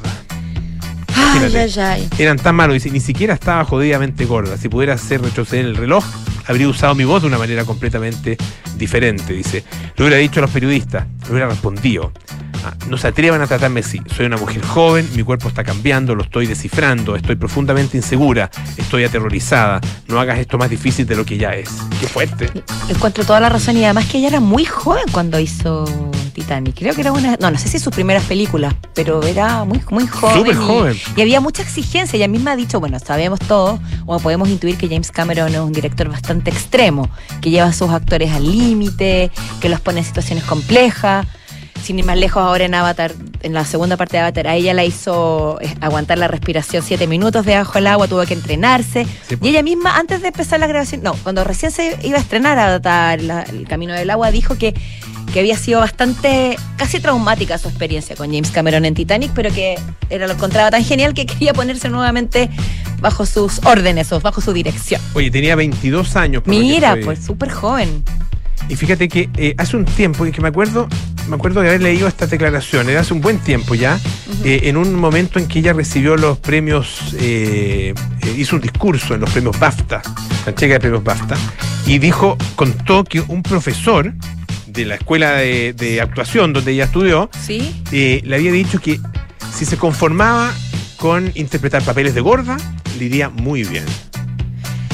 [1.17, 1.81] Ay, Imagínate.
[1.81, 2.09] ay, ay.
[2.19, 4.57] Eran tan malos, dice, ni siquiera estaba jodidamente gorda.
[4.57, 6.03] Si pudiera hacer retroceder el reloj,
[6.47, 8.37] habría usado mi voz de una manera completamente
[8.77, 9.63] diferente, dice.
[9.95, 12.11] Le hubiera dicho a los periodistas, le hubiera respondido.
[12.65, 14.01] "Ah, no se atrevan a tratarme así.
[14.15, 19.03] Soy una mujer joven, mi cuerpo está cambiando, lo estoy descifrando, estoy profundamente insegura, estoy
[19.03, 19.79] aterrorizada.
[20.07, 21.69] No hagas esto más difícil de lo que ya es.
[21.99, 22.49] Qué fuerte.
[22.89, 25.85] Encuentro toda la razón y además que ella era muy joven cuando hizo
[26.37, 26.75] Titanic.
[26.77, 30.05] Creo que era una, no, no sé si sus primeras películas, pero era muy, muy
[30.05, 30.37] joven.
[30.37, 30.97] Súper y- joven.
[31.15, 32.15] Y, había mucha exigencia.
[32.15, 35.73] Ella misma ha dicho, bueno, sabemos todos, o podemos intuir que James Cameron es un
[35.73, 37.09] director bastante extremo,
[37.41, 41.25] que lleva a sus actores al límite, que los pone en situaciones complejas.
[41.83, 44.73] Sin ir más lejos, ahora en Avatar, en la segunda parte de Avatar, a ella
[44.73, 49.05] la hizo eh, aguantar la respiración siete minutos debajo del agua, tuvo que entrenarse.
[49.05, 49.49] Sí, Y pues.
[49.51, 53.21] ella misma, antes de empezar la grabación, no, cuando recién se iba a estrenar Avatar,
[53.21, 54.73] la- el Camino del Agua, dijo que,
[55.31, 59.77] que había sido bastante, casi traumática su experiencia con James Cameron en Titanic, pero que
[60.09, 62.49] era lo encontraba tan genial que quería ponerse nuevamente
[62.99, 65.01] bajo sus órdenes o bajo su dirección.
[65.13, 66.43] Oye, tenía 22 años.
[66.43, 68.03] por Mira, pues súper joven.
[68.69, 70.87] Y fíjate que eh, hace un tiempo, y que me acuerdo,
[71.29, 73.99] me acuerdo de haber leído estas declaraciones, hace un buen tiempo ya,
[74.43, 77.93] eh, en un momento en que ella recibió los premios, eh,
[78.35, 80.01] hizo un discurso en los premios BAFTA,
[80.45, 81.37] la entrega de premios BAFTA,
[81.85, 84.13] y dijo, contó que un profesor
[84.77, 87.83] de la escuela de, de actuación donde ella estudió, ¿Sí?
[87.91, 88.99] eh, le había dicho que
[89.53, 90.53] si se conformaba
[90.97, 92.55] con interpretar papeles de gorda,
[92.97, 93.83] le iría muy bien.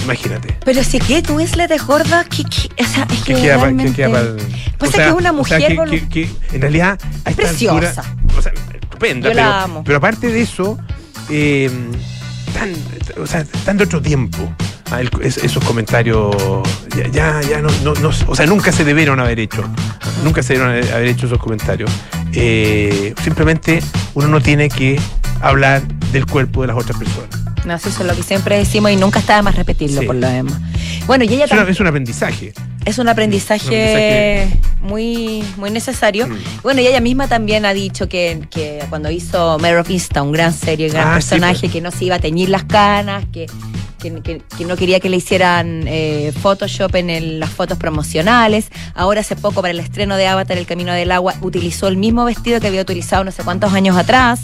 [0.04, 0.58] Imagínate.
[0.66, 3.42] Pero si que tú es la de gorda, que, que- o sea, es que que
[3.42, 4.38] queda, que realmente- pa'l-
[4.78, 8.02] Pues o es que es una o sea, mujer que, en realidad esta Preciosa.
[8.02, 9.84] altura, o sea, estupenda, Yo la pero, amo.
[9.86, 10.78] pero aparte de eso,
[11.30, 11.70] eh,
[12.54, 12.74] tan,
[13.22, 14.54] o sea, tan de otro tiempo.
[14.92, 16.36] Ah, el- es- esos comentarios
[16.96, 19.64] ya, ya, ya no, no, no- o sea, nunca se debieron haber hecho.
[20.24, 21.90] Nunca se debieron haber hecho esos comentarios.
[22.34, 23.82] Eh, simplemente
[24.14, 25.00] uno no tiene que
[25.42, 27.30] hablar del cuerpo de las otras personas.
[27.66, 30.08] No, eso es lo que siempre decimos y nunca está de más repetirlo Sí.
[30.08, 30.56] por lo demás.
[31.08, 32.54] Bueno, y ella Es, una- tam- es un aprendizaje.
[32.86, 34.60] es un aprendizaje, Un aprendizaje.
[34.82, 36.28] muy, muy necesario.
[36.28, 36.38] Mm.
[36.62, 40.54] Bueno, y ella misma también ha dicho que, que cuando hizo Mare of Easttown, gran
[40.54, 41.72] serie, gran Ah, sí, personaje, pues.
[41.72, 43.48] que no se iba a teñir las canas, que,
[44.04, 48.68] que, que- que no quería que le hicieran eh, Photoshop en el- las fotos promocionales.
[48.94, 52.26] Ahora hace poco para el estreno de Avatar, El Camino del Agua, utilizó el mismo
[52.26, 54.42] vestido que había utilizado no sé cuántos años atrás.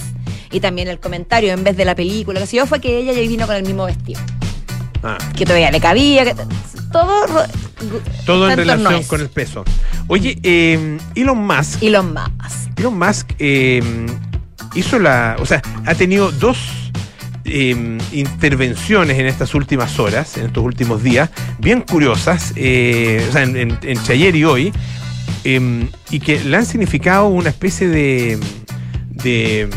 [0.52, 3.14] Y también el comentario, en vez de la película, que sé yo, fue que ella
[3.14, 4.20] ya vino con el mismo vestido.
[5.04, 6.36] Ah, Que todavía le cabía, que
[6.92, 7.46] todo...
[8.26, 9.64] todo en relación con el peso.
[10.08, 12.68] Oye, eh, Elon Musk, Y los más.
[12.78, 13.82] Elon Musk eh,
[14.74, 16.58] hizo la, o sea, ha tenido dos
[17.50, 23.44] eh, intervenciones en estas últimas horas, en estos últimos días, bien curiosas, eh, o sea,
[23.44, 24.72] en, en- entre ayer y hoy,
[25.44, 28.40] eh, y que le han significado una especie de,
[29.10, 29.68] de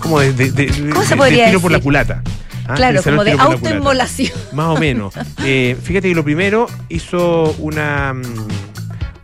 [0.00, 2.22] como de, de, de- ¿Cómo se de- podría tiro por la culata.
[2.66, 2.74] ¿ah?
[2.74, 4.32] Claro, como de autoinmolación.
[4.52, 5.14] Más o menos.
[5.44, 8.22] Eh, fíjate que lo primero hizo una, mm,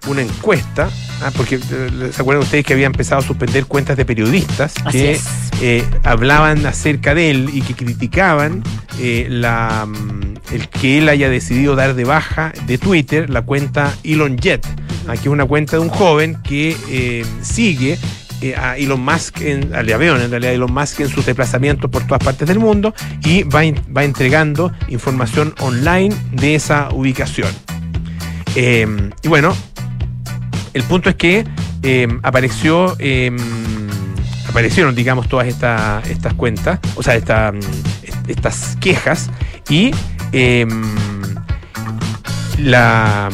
[0.08, 0.88] una encuesta,
[1.22, 4.98] ah, porque eh, se acuerdan ustedes que había empezado a suspender cuentas de periodistas Así
[4.98, 5.20] que
[5.60, 8.62] eh, hablaban acerca de él y que criticaban
[9.00, 13.94] eh, la, mm, el que él haya decidido dar de baja de Twitter la cuenta
[14.04, 14.66] Elon Jet,
[15.08, 17.98] aquí es una cuenta de un joven que eh, sigue
[18.56, 22.22] a Elon Musk, en, al avión en realidad, Elon Musk en sus desplazamientos por todas
[22.22, 27.50] partes del mundo y va, entregando información online de esa ubicación.
[28.54, 29.56] Eh, y bueno,
[30.78, 31.44] el punto es que
[31.82, 33.34] eh, apareció, eh,
[34.48, 37.52] aparecieron, digamos, todas esta- estas cuentas, o sea, esta,
[38.02, 39.28] est- estas quejas
[39.68, 39.90] y
[42.58, 43.28] la,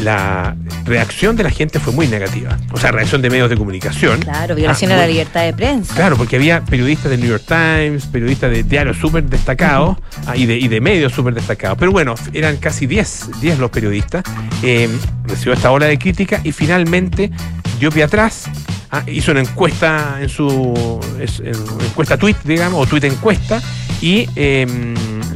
[0.00, 2.58] la reacción de la gente fue muy negativa.
[2.72, 4.20] O sea, reacción de medios de comunicación.
[4.20, 5.94] Claro, violación Ah, a la libertad de prensa.
[5.94, 10.46] Claro, porque había periodistas del New York Times, periodistas de diarios súper destacados ah, y,
[10.46, 11.78] de, y de medios súper destacados.
[11.78, 14.24] Pero bueno, eran casi 10, 10 los periodistas.
[14.62, 14.88] Eh,
[15.24, 17.30] recibió esta ola de crítica y finalmente
[17.78, 18.44] dio pie atrás.
[18.90, 23.60] Ah, hizo una encuesta en su es- en- encuesta tweet, digamos, o tweet encuesta,
[24.00, 24.66] y eh,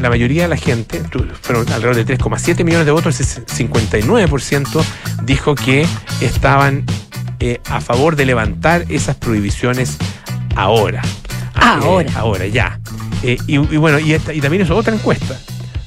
[0.01, 1.03] la mayoría de la gente,
[1.43, 4.85] fueron alrededor de 3,7 millones de votos, el 59%
[5.25, 5.87] dijo que
[6.21, 6.85] estaban
[7.41, 9.97] eh, a favor de levantar esas prohibiciones
[10.57, 11.03] ahora.
[11.55, 12.13] Ah, eh, Ahora.
[12.17, 12.81] ahora, ya.
[13.23, 15.39] Eh, y, y bueno, y, esta- y también hizo otra encuesta.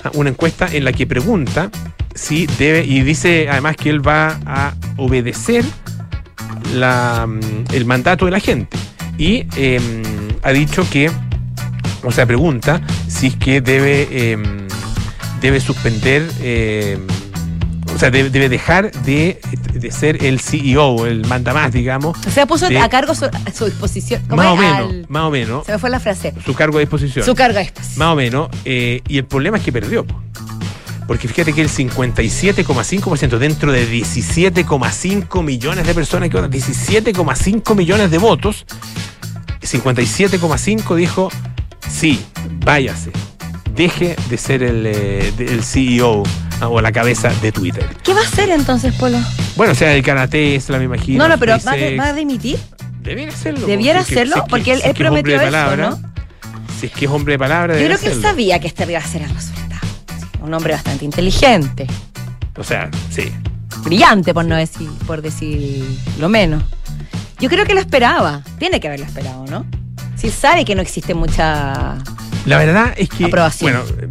[0.03, 1.69] Ah, Una encuesta en la que pregunta
[2.15, 5.63] si debe, y dice además que él va a obedecer
[6.73, 8.77] la, mm, el mandato de la gente.
[9.17, 9.79] Y eh,
[10.43, 11.09] ha dicho que,
[12.03, 14.37] o sea, pregunta si es que debe, eh,
[15.41, 16.97] debe suspender, eh,
[17.95, 19.39] o sea, debe, debe dejar de,
[19.73, 22.15] de ser el CEO, el mandamás, digamos.
[22.27, 24.21] O sea, puso de- a cargo su, a su disposición.
[24.29, 26.33] ¿Cómo Más o menos, Al- más o menos, Se me fue la frase.
[26.45, 27.25] su cargo a disposición.
[27.25, 27.97] Su cargo a disposición.
[27.97, 28.49] Más o menos.
[28.65, 30.05] eh, y el problema es que perdió.
[31.07, 31.13] Po.
[31.13, 38.11] Porque fíjate que el 57,5% dentro de 17,5 millones de personas que votan, 17,5 millones
[38.11, 38.65] de votos,
[39.61, 41.29] 57,5 dijo,
[41.89, 42.23] sí,
[42.63, 43.11] váyase,
[43.75, 46.23] deje de ser el, eh, el CEO
[46.61, 47.85] ah, o la cabeza de Twitter.
[48.03, 49.17] ¿Qué va a hacer entonces, Polo?
[49.55, 51.23] Bueno, o sea, dedicar a Tesla, me imagino.
[51.23, 51.99] No, no, pero ¿va, a de- SpaceX.
[51.99, 52.59] va a dimitir?
[53.01, 53.65] Debiera hacerlo.
[53.67, 55.99] Debiera hacerlo, si es que- porque él- si él es prometió eso, palabra, ¿no?
[56.79, 58.99] Si es que es hombre de palabra, Yo creo que él sabía que este iba
[58.99, 59.66] a ser el resultado.
[60.41, 61.87] Un hombre bastante inteligente,
[62.57, 63.31] O sea, sí.
[63.83, 65.83] brillante, por no decir, por decir
[66.19, 66.63] lo menos.
[67.39, 68.41] Yo creo que lo esperaba.
[68.57, 69.65] Tiene que haberlo esperado, ¿no?
[70.15, 71.97] Si sabe que no existe mucha.
[72.45, 73.73] La verdad es que, Aprobación.
[73.73, 74.09] bueno,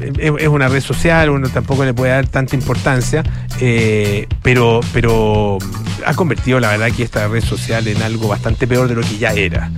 [0.00, 3.22] eh, eh, es una red social, uno tampoco le puede dar tanta importancia,
[3.60, 5.58] eh, pero, pero
[6.06, 9.18] ha convertido la verdad que esta red social en algo bastante peor de lo que
[9.18, 9.70] ya era.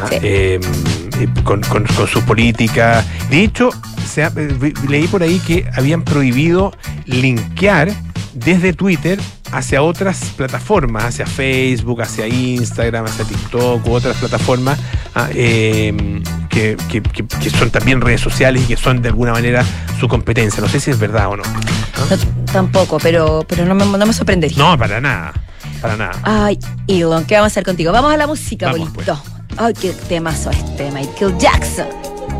[0.00, 0.06] ¿ah?
[0.08, 0.14] Sí.
[0.22, 1.03] Eh, eh,
[1.44, 3.04] con, con- con sus políticas.
[3.30, 3.70] De hecho,
[4.06, 6.72] se ha- eh, leí por ahí que habían prohibido
[7.06, 7.90] linkear
[8.34, 9.20] desde Twitter
[9.52, 14.78] hacia otras plataformas, hacia Facebook, hacia Instagram, hacia TikTok u otras plataformas
[15.14, 19.64] ah, eh, que, que- que- son también redes sociales y que son de alguna manera
[20.00, 20.60] su competencia.
[20.60, 21.44] No sé si es verdad o no.
[21.44, 24.58] No, tampoco, pero, pero no, me, no me sorprendería.
[24.58, 25.32] No, para nada.
[25.80, 26.18] Para nada.
[26.24, 27.92] Ay, Elon, ¿qué vamos a hacer contigo?
[27.92, 29.06] Vamos a la música, Vamos, pues.
[29.56, 31.86] Ay, qué temazo este, Michael Jackson.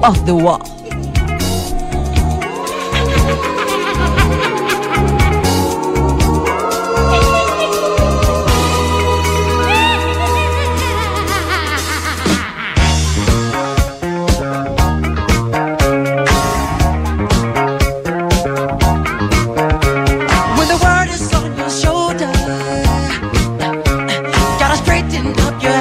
[0.02, 0.58] Off the wall.
[20.56, 22.32] When the world is on your shoulder,
[24.58, 25.73] gotta straighten up your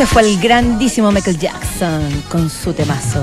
[0.00, 3.22] Ese fue el grandísimo Michael Jackson con su temazo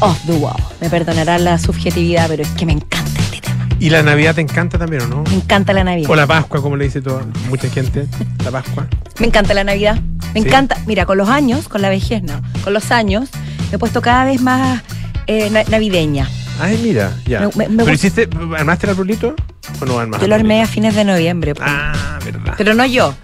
[0.00, 0.54] Off the Wall.
[0.78, 3.66] Me perdonará la subjetividad, pero es que me encanta este tema.
[3.78, 5.22] ¿Y la Navidad te encanta también o no?
[5.24, 6.10] Me encanta la Navidad.
[6.10, 8.06] O la Pascua, como le dice toda, mucha gente.
[8.44, 8.86] La Pascua.
[9.18, 9.98] Me encanta la Navidad.
[10.34, 10.46] Me Sí.
[10.48, 10.76] encanta.
[10.86, 12.38] Mira, con los años, con la vejez, no.
[12.64, 13.30] Con los años,
[13.70, 14.82] me he puesto cada vez más
[15.26, 16.28] eh, na- navideña.
[16.60, 17.40] Ay, mira, ya.
[17.40, 18.28] Me- me- me ¿Pero hiciste,
[18.58, 19.34] armaste el arbolito
[19.80, 20.24] o no armaste?
[20.26, 21.54] Yo lo armé a fines de noviembre.
[21.54, 21.66] pues.
[21.66, 22.54] Ah, verdad.
[22.58, 23.14] Pero no yo.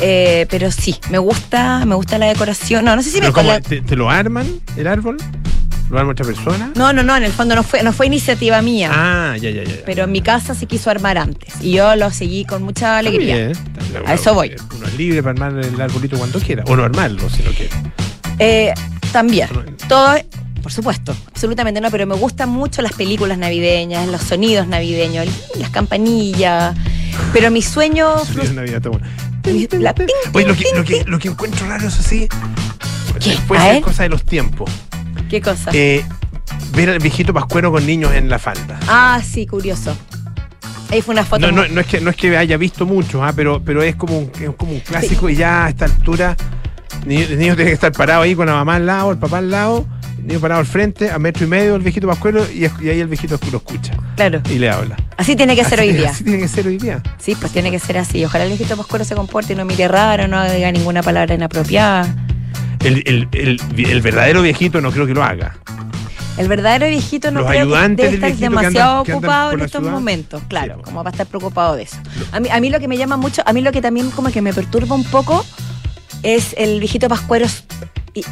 [0.00, 2.84] Eh, pero sí, me gusta, me gusta la decoración.
[2.84, 5.16] No, no sé si me ¿cómo, la- te, te lo arman el árbol?
[5.90, 6.70] ¿Lo arma otra persona?
[6.76, 8.90] No, no, no, en el fondo no fue, no fue iniciativa mía.
[8.92, 9.72] Ah, ya, ya, ya.
[9.86, 11.54] Pero en mi casa se quiso armar antes.
[11.62, 13.36] Y yo lo seguí con mucha Está alegría.
[13.36, 14.02] bien, está bien.
[14.06, 14.54] A eso voy.
[14.76, 16.62] Uno es libre para armar el arbolito cuando quiera.
[16.66, 17.70] O no armarlo si no quiere.
[18.38, 18.74] Eh,
[19.12, 19.48] también.
[19.52, 19.62] No.
[19.88, 20.14] Todo,
[20.62, 25.26] por supuesto, absolutamente no, pero me gustan mucho las películas navideñas, los sonidos navideños,
[25.58, 26.76] las campanillas.
[27.32, 28.14] Pero mi sueño.
[28.54, 29.06] Navidad, bueno.
[29.78, 29.94] La-
[30.32, 32.28] Oye, lo que, lo, que, lo que encuentro raro, eso sí,
[33.20, 33.32] ¿Qué?
[33.32, 33.82] ser ver.
[33.82, 34.70] cosa de los tiempos.
[35.28, 35.70] ¿Qué cosa?
[35.72, 36.04] Eh,
[36.72, 38.78] ver al viejito pascuero con niños en la falda.
[38.88, 39.96] ah, sí, curioso.
[40.90, 41.50] Ahí fue una foto.
[41.50, 43.94] No, no, no es que no es que haya visto muchos, ah, pero, pero es
[43.96, 46.34] como un, es como un clásico y ya a esta altura
[47.04, 49.38] ni- el niño tiene que estar parado ahí con la mamá al lado, el papá
[49.38, 52.64] al lado, el niño parado al frente, a metro y medio el viejito pascuero y,
[52.84, 54.40] y ahí el viejito lo escucha Claro.
[54.50, 54.96] y le habla.
[55.16, 56.10] Así tiene que ser Así- hoy día.
[56.10, 57.02] Así tiene que ser hoy día.
[57.18, 58.24] Sí, pues tiene que ser así.
[58.24, 62.06] Ojalá el viejito Pascuero se comporte y no mire raro, no diga ninguna palabra inapropiada.
[62.84, 65.56] El, el- el- el verdadero viejito no creo que lo haga.
[66.36, 69.52] El verdadero viejito no Los creo que ayudantes debe estar demasiado andan- que andan ocupado
[69.52, 69.92] en estos ciudad.
[69.92, 71.96] momentos, claro, Sí, como para estar preocupado de eso.
[72.30, 74.30] A mí, a mí lo que me llama mucho, a mí lo que también como
[74.30, 75.44] que me perturba un poco
[76.22, 77.46] es el viejito Pascuero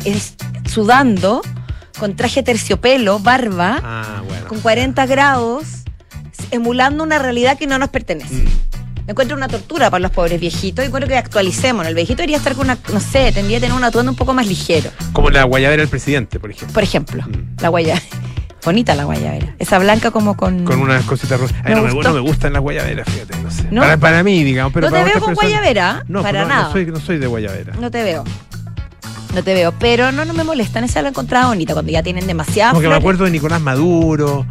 [0.05, 0.35] es
[0.68, 1.42] sudando
[1.98, 4.46] con traje terciopelo, barba, Ah, bueno.
[4.48, 5.64] con 40 grados,
[6.50, 8.35] emulando una realidad que no nos pertenece.
[8.35, 8.48] Mm.
[9.09, 11.87] encuentro una tortura para los pobres viejitos y creo que actualicemos.
[11.87, 14.35] El viejito debería estar con una, no sé, tendría que tener un atuendo un poco
[14.35, 14.90] más ligero.
[15.12, 16.74] Como la guayabera del presidente, por ejemplo.
[16.74, 17.62] Por ejemplo, Mm.
[17.62, 18.02] la guaya.
[18.64, 19.54] Bonita la guayabera.
[19.61, 20.64] Esa blanca como con.
[20.64, 21.56] Con unas cositas rojas.
[21.62, 23.68] Ay, Me no, me, no me gustan las guayaberas, fíjate, no sé.
[23.70, 23.82] ¿No?
[23.82, 24.72] Para, para mí, digamos.
[24.72, 26.72] Pero No te para veo otras con personas- guayabera, No, para nada.
[26.72, 27.74] Soy, no soy de guayabera.
[27.78, 28.24] No te veo.
[29.37, 29.70] No te veo.
[29.79, 30.83] Pero no, no me molestan.
[30.85, 34.46] Esa la encontraba bonita cuando ya tienen demasiadas Como que me acuerdo de Nicolás Maduro.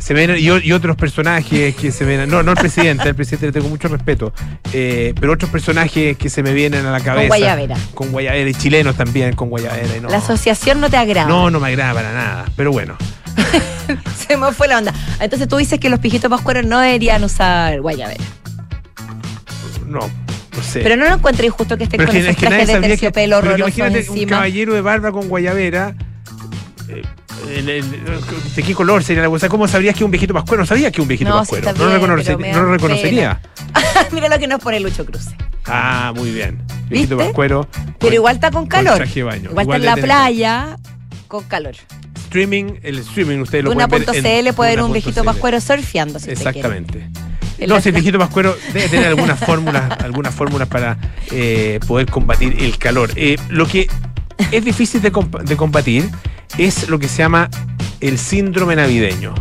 [0.00, 2.28] Se ven, y, y otros personajes que se ven.
[2.28, 4.32] No, no el presidente, al presidente le tengo mucho respeto.
[4.72, 7.28] eh, pero otros personajes que se me vienen a la cabeza.
[7.28, 7.76] guayabera.
[7.94, 8.50] Con guayabera.
[8.50, 9.96] Y chilenos también con guayabera.
[9.96, 11.28] y no, La asociación no te agrada.
[11.28, 12.44] no, no me agrada para nada.
[12.56, 12.96] Pero bueno.
[14.28, 14.92] Se me fue la onda.
[15.20, 18.24] Entonces tú dices que los pijitos pascueros no deberían usar guayabera.
[19.86, 20.10] No, no
[20.62, 20.80] sé.
[20.80, 22.82] Pero no lo encuentro injusto que Pero con es que, esos es que nadie trajes
[22.82, 24.30] de terciopelo horrorosos imagínate un encima.
[24.30, 25.94] caballero de barba con guayabera.
[26.88, 27.02] eh,
[27.54, 27.84] el- el-
[28.54, 29.48] ¿De qué color sería la cosa?
[29.48, 30.62] ¿Cómo sabrías que un viejito pascuero?
[30.62, 31.72] No sabía que un viejito No, pascuero.
[31.72, 33.40] no, lo bien, reconocer- pero me no lo reconocería.
[34.12, 35.26] Mira lo que nos pone Lucho Cruz.
[35.66, 36.62] Ah, muy bien.
[36.88, 37.68] Viejito pascuero.
[37.72, 38.96] Pero con- igual está con calor.
[38.96, 39.18] traje.
[39.20, 40.76] Igual, Igual está en la playa
[41.28, 41.74] con calor.
[42.26, 44.00] Streaming, el streaming, ustedes lo pueden ver.
[44.16, 46.30] en Duna.cl puede ver un viejito pascuero surfeando si.
[46.30, 47.08] Exactamente.
[47.66, 50.98] No, si el viejito pascuero debe tener algunas fórmulas, algunas fórmulas para
[51.30, 53.10] eh, poder combatir el calor.
[53.16, 53.88] Eh, lo que
[54.52, 55.10] es difícil de,
[55.44, 56.08] de combatir
[56.58, 57.48] es lo que se llama
[58.00, 59.34] el síndrome navideño.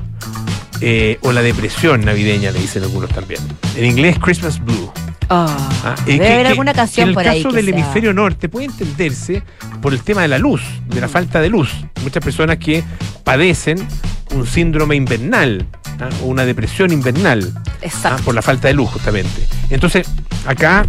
[0.82, 3.41] eh, o la depresión navideña, le dicen algunos también.
[3.78, 4.91] En inglés, Christmas Blue.
[5.29, 7.43] Ah, Ah, eh, debe que- haber alguna canción en por el ahí.
[7.43, 9.43] caso que del sea- hemisferio norte puede entenderse
[9.81, 11.71] por el tema de la luz, de la falta de luz.
[12.03, 12.83] Muchas personas que
[13.23, 13.85] padecen
[14.31, 15.65] un síndrome invernal
[15.99, 16.09] ¿ah?
[16.21, 17.63] o una depresión invernal ¿ah?
[17.81, 18.23] Exacto.
[18.23, 19.47] por la falta de luz justamente.
[19.69, 20.07] Entonces,
[20.45, 20.85] acá,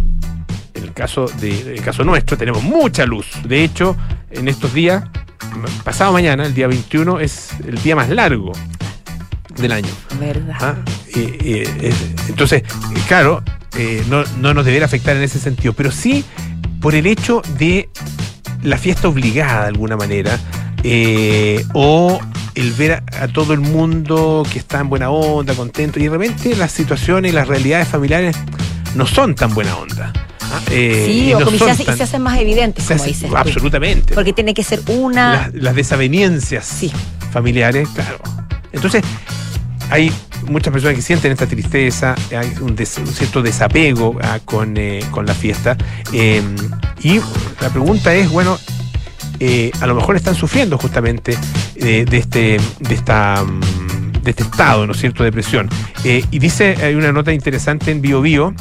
[0.73, 3.27] en el caso, de, el caso nuestro, tenemos mucha luz.
[3.43, 3.95] De hecho,
[4.31, 5.03] en estos días,
[5.83, 8.51] pasado mañana, el día 21, es el día más largo
[9.55, 9.89] del año.
[10.19, 10.57] Verdad.
[10.59, 10.75] ¿ah?
[11.15, 11.91] Eh,
[12.27, 13.41] entonces, eh, claro,
[13.75, 16.23] eh, no, no nos debería afectar en ese sentido, pero sí
[16.79, 17.89] por el hecho de
[18.63, 20.39] la fiesta obligada de alguna manera,
[20.83, 22.19] eh, o
[22.55, 26.09] el ver a, a todo el mundo que está en buena onda, contento, y de
[26.09, 28.35] repente las situaciones y las realidades familiares
[28.95, 30.11] no son tan buena onda.
[30.41, 30.59] ¿ah?
[30.71, 32.85] Eh, sí, y o no como se, son hace- y tan- se hacen más evidentes,
[32.85, 33.37] como hace- dices tú.
[33.37, 34.13] absolutamente.
[34.15, 35.33] Porque tiene que ser una.
[35.33, 36.91] las, las desavenencias Sí.
[37.31, 38.19] familiares, claro.
[38.71, 39.03] Entonces,
[39.89, 40.11] hay
[40.49, 45.01] muchas personas que sienten esta tristeza, hay un, des- un cierto desapego ah, con, eh,
[45.11, 45.77] con la fiesta.
[46.13, 46.41] eh,
[47.01, 47.19] y
[47.61, 48.57] la pregunta es, bueno,
[49.39, 51.37] eh, a lo mejor están sufriendo justamente
[51.75, 55.69] de, este, de, esta, mm, de este estado, ¿no es cierto?, de depresión.
[56.03, 58.53] Y dice, hay una nota interesante en Bio Bio,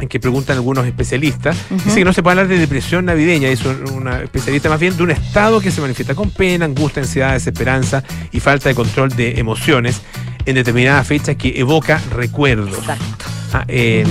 [0.00, 3.64] en que preguntan algunos especialistas, dice que no se puede hablar de depresión navideña, es
[3.64, 7.32] un- una especialista más bien de un estado que se manifiesta con pena, angustia, ansiedad,
[7.32, 10.00] desesperanza y falta de control de emociones
[10.48, 12.78] en determinadas fechas que evoca recuerdos.
[12.78, 13.24] Exacto.
[13.52, 14.04] Ah, eh,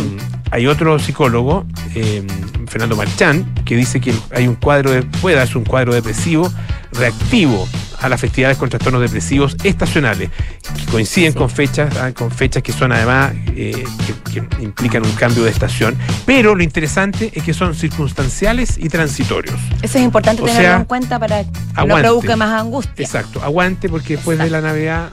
[0.49, 2.25] Hay otro psicólogo, eh,
[2.67, 6.49] Fernando Marchán, que dice que hay un cuadro, de, puede darse un cuadro depresivo
[6.93, 7.67] reactivo
[7.99, 10.29] a las festividades con trastornos depresivos estacionales,
[10.77, 11.37] que coinciden Sí.
[11.37, 13.83] con fechas, ah, con fechas que son además eh,
[14.31, 15.97] que, que implican un cambio de estación.
[16.25, 19.59] Pero lo interesante es que son circunstanciales y transitorios.
[19.81, 21.49] Eso es importante O tenerlo sea, en cuenta para que
[21.85, 23.03] no provoque más angustia.
[23.03, 25.09] Exacto, aguante porque después de la Navidad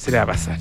[0.00, 0.58] se le va a pasar.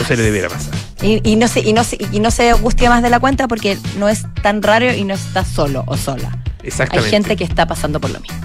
[0.00, 0.74] O se le debiera pasar.
[1.02, 3.46] Y, y no se, y, no se, y no se angustia más de la cuenta
[3.48, 6.30] porque no es tan raro y no está solo o sola.
[6.62, 7.10] Hay Exactamente.
[7.10, 8.36] gente que está pasando por lo mismo.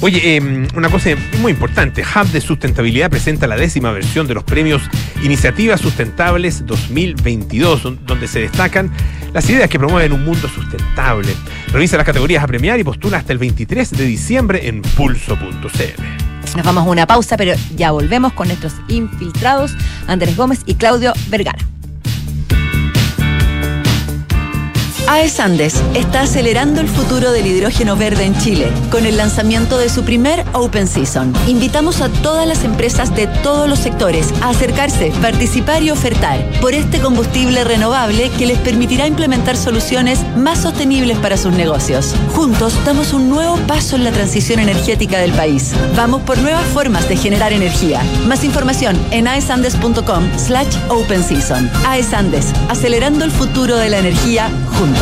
[0.00, 0.40] Oye, eh,
[0.74, 4.82] una cosa muy importante, Hub de Sustentabilidad presenta la décima versión de los premios
[5.22, 8.90] Iniciativas Sustentables 2022, don- donde se destacan
[9.32, 11.34] las ideas que promueven un mundo sustentable.
[11.72, 16.31] Revisa las categorías a premiar y postula hasta el 23 de diciembre en pulso.cl.
[16.56, 19.72] Nos vamos a una pausa, pero ya volvemos con nuestros infiltrados,
[20.06, 21.58] Andrés Gómez y Claudio Vergara.
[25.12, 29.90] AES Andes está acelerando el futuro del hidrógeno verde en Chile con el lanzamiento de
[29.90, 31.34] su primer Open Season.
[31.46, 36.72] Invitamos a todas las empresas de todos los sectores a acercarse, participar y ofertar por
[36.72, 42.14] este combustible renovable que les permitirá implementar soluciones más sostenibles para sus negocios.
[42.34, 45.74] Juntos damos un nuevo paso en la transición energética del país.
[45.94, 48.02] Vamos por nuevas formas de generar energía.
[48.26, 51.70] Más información en aesandes.com slash open season.
[51.86, 55.01] AES Andes, acelerando el futuro de la energía juntos.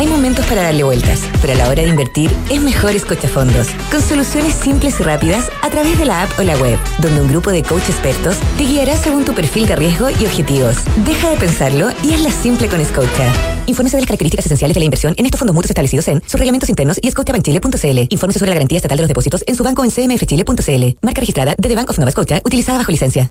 [0.00, 3.66] Hay momentos para darle vueltas, pero a la hora de invertir es mejor Fondos.
[3.90, 7.28] Con soluciones simples y rápidas a través de la app o la web, donde un
[7.28, 10.76] grupo de coach expertos te guiará según tu perfil de riesgo y objetivos.
[11.04, 13.30] Deja de pensarlo y hazla simple con Scotia.
[13.66, 16.40] Infórmese de las características esenciales de la inversión en estos fondos mutuos establecidos en sus
[16.40, 18.06] reglamentos internos y scotiabankchile.cl.
[18.08, 20.98] Infórmese sobre la garantía estatal de los depósitos en su banco en cmfchile.cl.
[21.02, 23.28] Marca registrada de The Bank of Nova Scotia, utilizada bajo licencia.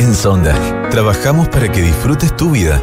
[0.00, 2.82] En Sonda, trabajamos para que disfrutes tu vida,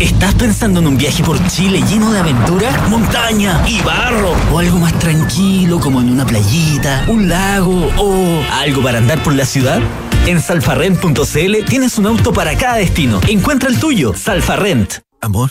[0.00, 4.32] ¿Estás pensando en un viaje por Chile lleno de aventura, montaña y barro?
[4.50, 9.34] ¿O algo más tranquilo como en una playita, un lago o algo para andar por
[9.34, 9.78] la ciudad?
[10.26, 13.20] En salfarrent.cl tienes un auto para cada destino.
[13.28, 15.00] Encuentra el tuyo, Salfarrent.
[15.20, 15.50] Amor,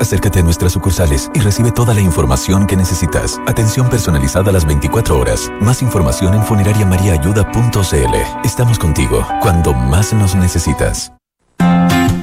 [0.00, 3.40] Acércate a nuestras sucursales y recibe toda la información que necesitas.
[3.46, 5.50] Atención personalizada a las 24 horas.
[5.60, 8.44] Más información en funerariamariaayuda.cl.
[8.44, 11.15] Estamos contigo cuando más nos necesitas.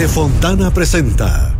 [0.00, 1.59] De Fontana presenta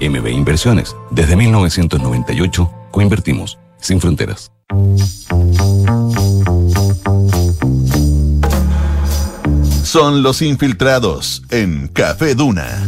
[0.00, 0.96] MB Inversiones.
[1.10, 4.50] Desde 1998, coinvertimos sin fronteras.
[9.82, 12.86] Son los infiltrados en Café Duna.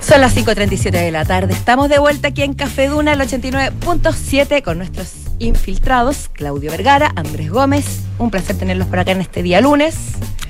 [0.00, 1.52] Son las 5.37 de la tarde.
[1.52, 7.50] Estamos de vuelta aquí en Café Duna, el 89.7, con nuestros infiltrados, Claudio Vergara, Andrés
[7.50, 8.00] Gómez.
[8.18, 9.96] Un placer tenerlos por acá en este día lunes.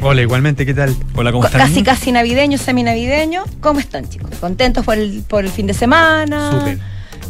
[0.00, 0.94] Hola, igualmente, ¿qué tal?
[1.14, 1.60] Hola, ¿cómo están?
[1.60, 3.44] Casi, casi navideño, semi-navideño.
[3.60, 4.30] ¿Cómo están, chicos?
[4.38, 6.52] ¿Contentos por el, por el fin de semana?
[6.52, 6.78] Súper.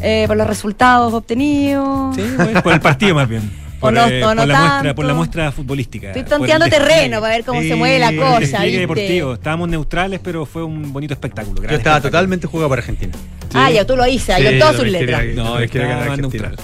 [0.02, 2.14] Eh, por los resultados obtenidos.
[2.14, 3.50] Sí, bueno, por el partido más bien.
[3.78, 4.68] Por, O no- eh, no por, la tanto.
[4.72, 6.08] muestra, por la muestra futbolística.
[6.10, 6.68] Estoy despliegue.
[6.68, 9.34] terreno para ver cómo se mueve la Sí, cosa, El deportivo.
[9.34, 11.54] Estábamos neutrales, pero fue un bonito espectáculo.
[11.58, 12.02] Yo estaba espectáculo.
[12.10, 13.12] totalmente jugado para Argentina.
[13.54, 15.20] Ah, ya tú lo hice, Sí, con todas sus no, letras.
[15.20, 16.48] quería- No, ganar estaba Argentina.
[16.48, 16.56] neutral.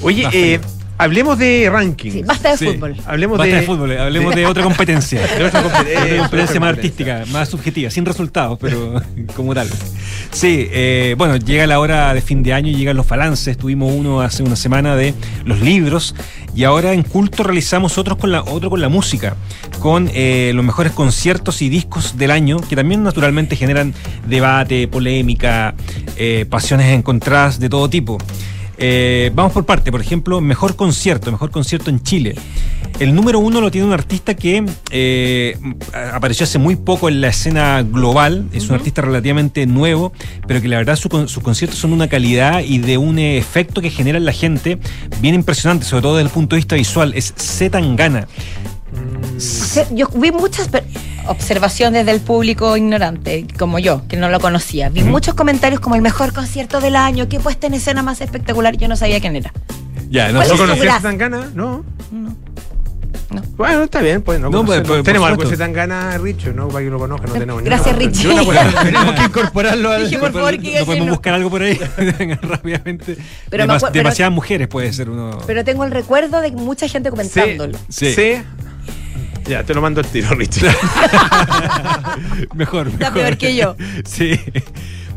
[0.00, 0.60] Oye, eh, feliz.
[1.02, 2.14] Hablemos de rankings.
[2.14, 2.66] Sí, basta de Sí.
[2.66, 2.96] fútbol.
[3.06, 5.20] Hablemos Basta de, de fútbol, hablemos de otra competencia.
[5.26, 6.02] de otra competencia.
[6.02, 9.00] Otra competencia más artística, más subjetiva, sin resultados, pero
[9.36, 9.68] como tal.
[10.30, 13.56] Sí, eh, bueno, llega la hora de fin de año y llegan los balances.
[13.56, 16.14] Tuvimos uno hace una semana de los libros
[16.54, 19.36] y ahora en culto realizamos otros con la, otro con la música,
[19.80, 23.94] con eh, los mejores conciertos y discos del año, que también naturalmente generan
[24.26, 25.74] debate, polémica,
[26.16, 28.18] eh, pasiones encontradas de todo tipo.
[28.84, 32.34] Eh, vamos por parte, por ejemplo, mejor concierto, mejor concierto en Chile.
[32.98, 35.56] El número uno lo tiene un artista que eh,
[36.12, 40.12] apareció hace muy poco en la escena global, es un artista relativamente nuevo,
[40.48, 43.80] pero que la verdad su sus conciertos son de una calidad y de un efecto
[43.82, 44.80] que genera en la gente
[45.20, 47.12] bien impresionante, sobre todo desde el punto de vista visual.
[47.14, 48.26] Es Z Tangana.
[49.92, 50.86] Yo vi muchas, pero
[51.26, 54.88] observación desde el público ignorante, como yo, que no lo conocía.
[54.88, 58.76] Vi muchos comentarios como el mejor concierto del año, qué puesta en escena más espectacular.
[58.76, 59.52] Yo no sabía quién era.
[60.10, 61.02] Ya, ¿no, ¿Cuál ¿no es tu conocías gracia?
[61.10, 61.50] Tangana?
[61.54, 61.84] No.
[62.10, 62.36] No.
[63.56, 65.52] Bueno, está bien, pues no, No, pues, por Tenemos algo supuesto.
[65.52, 66.68] de Tangana, Richo, ¿no?
[66.68, 68.36] Para que lo conozcan, no tenemos Gracias, cuestión-
[68.82, 70.04] Tenemos que incorporarlo al.
[70.04, 71.12] Dije, por favor, que no que podemos no.
[71.14, 71.80] buscar algo por ahí
[72.42, 73.16] rápidamente.
[73.48, 75.38] Pero me Demas- acuer- pero- demasiadas mujeres puede ser uno.
[75.46, 77.78] Pero tengo el recuerdo de mucha gente comentándolo.
[77.88, 78.12] Sí.
[78.14, 78.34] Sí.
[79.48, 80.68] Ya, te lo mando el tiro, Richie.
[82.54, 83.12] mejor, Está mejor.
[83.14, 83.76] peor que yo.
[84.04, 84.38] Sí.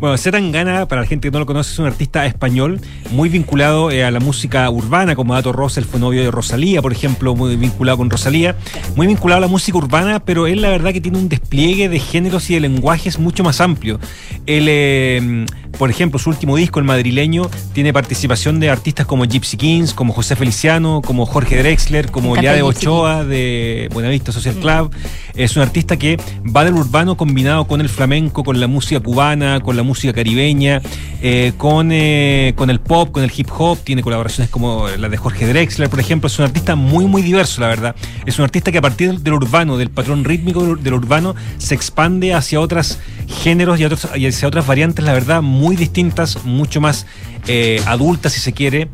[0.05, 2.79] Bueno, Gana, para la gente que no lo conoce, es un artista español
[3.09, 6.79] muy vinculado eh, a la música urbana, como Dato Rosa, él fue novio de Rosalía,
[6.83, 8.55] por ejemplo, muy vinculado con Rosalía,
[8.95, 11.99] muy vinculado a la música urbana, pero él la verdad que tiene un despliegue de
[11.99, 13.99] géneros y de lenguajes mucho más amplio.
[14.45, 15.45] Él, eh,
[15.79, 20.13] por ejemplo, su último disco, el madrileño, tiene participación de artistas como Gypsy Kings, como
[20.13, 24.93] José Feliciano, como Jorge Drexler, como Eliade Ochoa de Buenavista Social Club.
[25.35, 26.17] Es un artista que
[26.55, 30.81] va del urbano combinado con el flamenco, con la música cubana, con la música caribeña,
[31.21, 33.79] eh, con, eh, con el pop, con el hip hop.
[33.83, 36.27] Tiene colaboraciones como la de Jorge Drexler, por ejemplo.
[36.27, 37.95] Es un artista muy, muy diverso, la verdad.
[38.25, 42.33] Es un artista que a partir del urbano, del patrón rítmico del urbano, se expande
[42.33, 47.05] hacia otros géneros y hacia otras variantes, la verdad, muy distintas, mucho más
[47.47, 48.89] eh, adultas, si se quiere.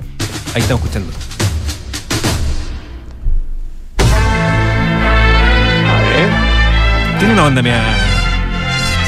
[0.54, 1.12] Ahí estamos escuchando.
[7.22, 7.84] Tiene una onda media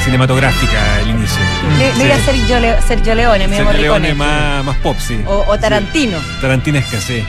[0.03, 1.12] cinematográfica el
[1.77, 3.73] Me, me iba a ser yo, Leo- Sergio Leone, me Sergio.
[3.73, 5.19] Leone más, más pop, sí.
[5.27, 6.17] O, o Tarantino.
[6.41, 7.23] Tarantinesca, sí.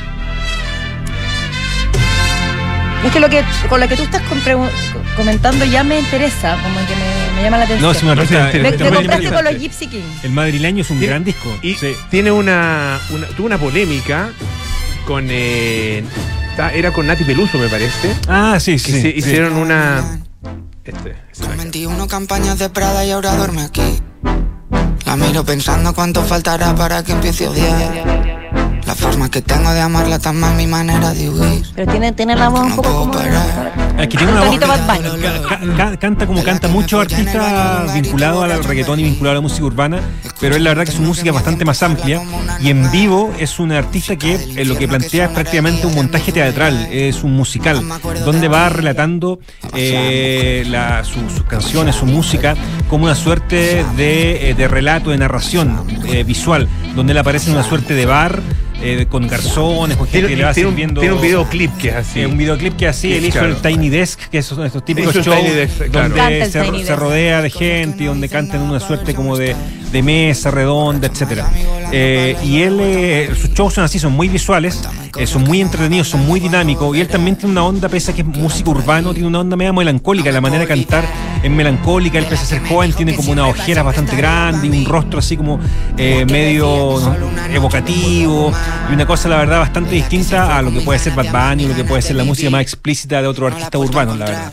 [3.04, 4.22] Es que lo que con lo que tú estás
[5.16, 7.82] comentando ya me interesa, como que me, me llama la atención.
[7.82, 8.50] No, es un artista.
[8.54, 10.24] me, es me compraste con los Gypsy Kings.
[10.24, 11.48] El madrileño es un Tiene- gran disco.
[11.62, 11.92] Y Sí.
[12.10, 14.30] tiene una, una- tuvo una polémica
[15.06, 16.02] con eh,
[16.72, 18.92] era con Nati Peluso me parece Ah, sí, que sí.
[18.92, 19.12] se sí.
[19.16, 20.18] hicieron una
[20.82, 23.82] este, esa- 21 campañas de Prada y ahora duerme aquí.
[25.16, 28.04] La miro pensando cuánto faltará para que empiece a odiar.
[28.84, 31.64] La forma que tengo de amarla tan mal mi manera de huir.
[31.76, 33.14] Pero tiene, tiene la voz un poco como.
[33.96, 34.58] Es que tiene una voz.
[36.00, 40.00] Canta como canta muchos artistas vinculados al reggaetón y vinculados a la música urbana,
[40.40, 42.20] pero es la verdad que su música es bastante más amplia
[42.60, 46.32] y en vivo es un artista que eh, lo que plantea es prácticamente un montaje
[46.32, 47.82] teatral, es un musical,
[48.24, 49.38] donde va relatando
[49.74, 52.54] eh, la- su- sus canciones, su música,
[52.94, 57.56] como una suerte de, eh, de relato, de narración eh, visual, donde él aparece en
[57.56, 58.40] una suerte de bar.
[58.80, 61.00] eh, con garzones, con gente tiene, que le va tiene un, sirviendo.
[61.00, 63.48] tiene un videoclip que es así Sí, un videoclip que así, Sí, él hizo claro.
[63.48, 66.14] el Tiny Desk, que son estos típicos shows Tiny Desk, claro.
[66.14, 66.98] donde se, Tiny se Desk.
[67.00, 69.56] rodea de gente y donde cantan en una suerte como de,
[69.90, 71.50] de mesa redonda, etcétera.
[71.92, 74.80] Eh, y él, eh, sus shows son así, son muy visuales,
[75.16, 76.94] eh, son muy entretenidos, son muy dinámicos.
[76.96, 79.56] Y él también tiene una onda, pese a que es músico urbano, tiene una onda
[79.56, 80.30] media melancólica.
[80.30, 81.04] La manera de cantar
[81.44, 82.18] es melancólica.
[82.18, 85.36] Él, pese a ser joven, tiene como unas ojeras bastante grandes y un rostro así
[85.36, 85.60] como
[85.96, 86.98] eh, medio
[87.52, 88.52] evocativo.
[88.90, 91.68] Y una cosa, la verdad, bastante distinta a lo que puede ser Bad Bunny o
[91.68, 94.52] lo que puede ser la música más explícita de otros artistas urbanos, la verdad.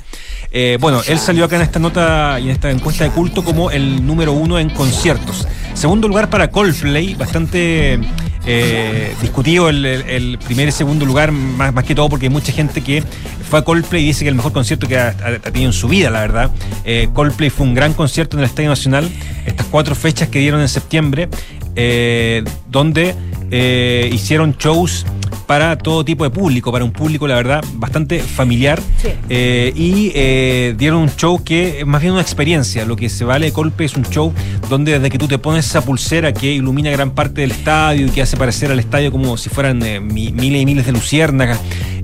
[0.54, 3.72] Eh, bueno, él salió acá en esta nota y en esta encuesta de culto como
[3.72, 5.48] el número uno en conciertos.
[5.74, 8.00] Segundo lugar para Coldplay, bastante
[8.46, 12.52] eh, discutido el, el- primer y segundo lugar, más, más que todo porque hay mucha
[12.52, 13.04] gente que
[13.50, 15.88] fue a Coldplay y dice que el mejor concierto que ha- ha tenido en su
[15.88, 16.52] vida, la verdad.
[16.84, 19.10] Eh, Coldplay fue un gran concierto en el Estadio Nacional,
[19.46, 21.30] estas cuatro fechas que dieron en septiembre,
[21.76, 23.16] eh, donde
[23.52, 25.06] eh, hicieron shows
[25.48, 28.80] para todo tipo de público, para un público, la verdad, bastante familiar.
[29.02, 29.10] Sí.
[29.28, 32.86] Eh, y eh, dieron un show que es más bien una experiencia.
[32.86, 34.32] Lo que se vale de golpe es un show
[34.70, 38.10] donde desde que tú te pones esa pulsera que ilumina gran parte del estadio y
[38.12, 41.60] que hace parecer al estadio como si fueran eh, mi- miles y miles de luciérnagas,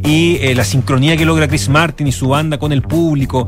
[0.06, 3.48] y la sincronía que logra Chris Martin y su banda con el público,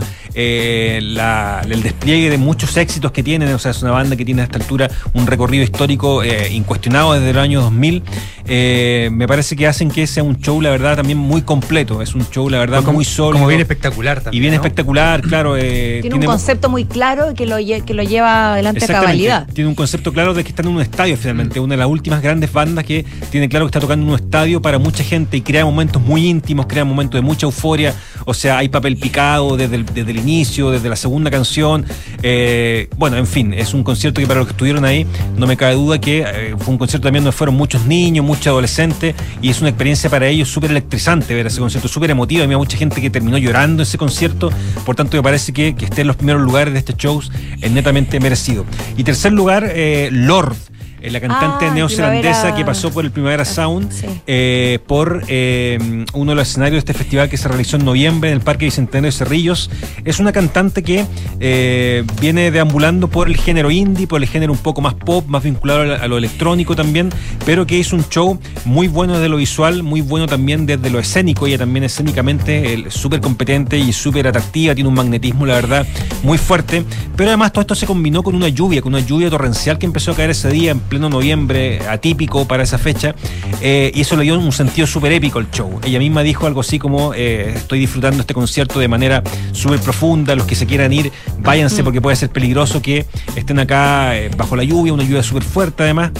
[1.02, 4.42] la- el despliegue de muchos éxitos que tienen, o sea, es una banda que tiene
[4.42, 8.04] a esta altura un recorrido histórico eh, incuestionado desde el año 2000,
[8.52, 12.16] eh, me parece que hacen que sea un show, la verdad, también muy completo, es
[12.16, 13.34] un show, la verdad, Como- muy sólido.
[13.34, 14.62] como bien espectacular también, Y bien ¿no?
[14.62, 15.56] espectacular, claro.
[15.58, 19.48] eh, Tiene un concepto muy claro que lo, lle- que lo lleva adelante a cabalidad.
[19.54, 22.22] Tiene un concepto claro de que está en un estadio finalmente, una de las últimas
[22.22, 25.42] grandes bandas que tiene claro que está tocando en un estadio para mucha gente y
[25.42, 27.94] crea momentos muy íntimos, crea momentos de mucha euforia,
[28.26, 31.86] o sea, hay papel picado desde el, desde el inicio, desde la segunda canción,
[32.24, 35.06] eh, bueno, en fin, es un concierto que para los que estuvieron ahí,
[35.38, 38.48] no me cabe duda que eh, fue un concierto también donde fueron muchos niños, muchos
[38.48, 42.58] adolescentes, y es una experiencia para ellos súper electrizante ver ese concierto, súper emotivo, había
[42.58, 44.52] mucha gente que terminó llorando ese concierto,
[44.86, 47.32] por tanto me parece que, que esté en los primeros lugares de este shows
[47.62, 48.66] es netamente merecido.
[48.98, 50.56] Y tercer lugar, eh, Lord.
[51.02, 54.06] Eh, la cantante Ah, neozelandesa Primavera- que pasó por el Primavera Sound, sí.
[54.28, 55.78] eh, por eh,
[56.14, 58.66] uno de los escenarios de este festival que se realizó en noviembre en el Parque
[58.66, 59.70] Bicentenario de Cerrillos.
[60.06, 61.06] Es una cantante que
[61.40, 65.44] eh, viene deambulando por el género indie, por el género un poco más pop, más
[65.44, 67.10] vinculado a lo- electrónico también,
[67.46, 71.00] pero que hizo un show muy bueno desde lo visual, muy bueno también desde lo
[71.00, 71.48] escénico.
[71.48, 75.88] Ella también escénicamente súper competente y súper atractiva, tiene un magnetismo, la verdad,
[76.24, 76.84] muy fuerte.
[77.16, 80.12] Pero además todo esto se combinó con una lluvia, con una lluvia torrencial que empezó
[80.12, 83.16] a caer ese día en pleno noviembre, atípico para esa fecha,
[83.62, 85.80] eh, y eso le dio un sentido súper épico al show.
[85.86, 89.24] Ella misma dijo algo así como, eh, estoy disfrutando este concierto de manera
[89.54, 94.18] súper profunda, los que se quieran ir, váyanse porque puede ser peligroso que estén acá
[94.18, 96.12] eh, bajo la lluvia, una lluvia súper fuerte además,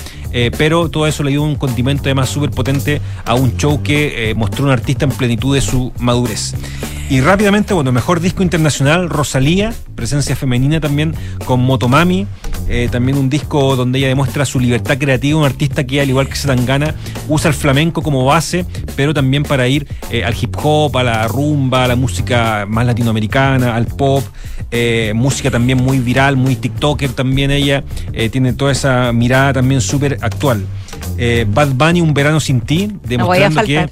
[0.60, 4.66] pero todo eso le dio un condimento además súper potente a un show que mostró
[4.66, 6.54] un artista en plenitud de su madurez.
[7.10, 12.28] Y rápidamente, bueno, mejor disco internacional, Rosalía, presencia femenina también con Motomami,
[12.68, 16.30] eh, también un disco donde ella demuestra su libertad creativa, un artista que al igual
[16.30, 16.94] que Setangana
[17.28, 18.64] usa el flamenco como base,
[18.96, 22.86] pero también para ir eh, al hip hop, a la rumba, a la música más
[22.86, 24.24] latinoamericana, al pop,
[24.70, 27.84] eh, música también muy viral, muy TikToker también ella,
[28.32, 30.64] tiene toda esa mirada también súper actual.
[31.48, 33.90] Bad Bunny, Un Verano Sin Ti, No demostrando que.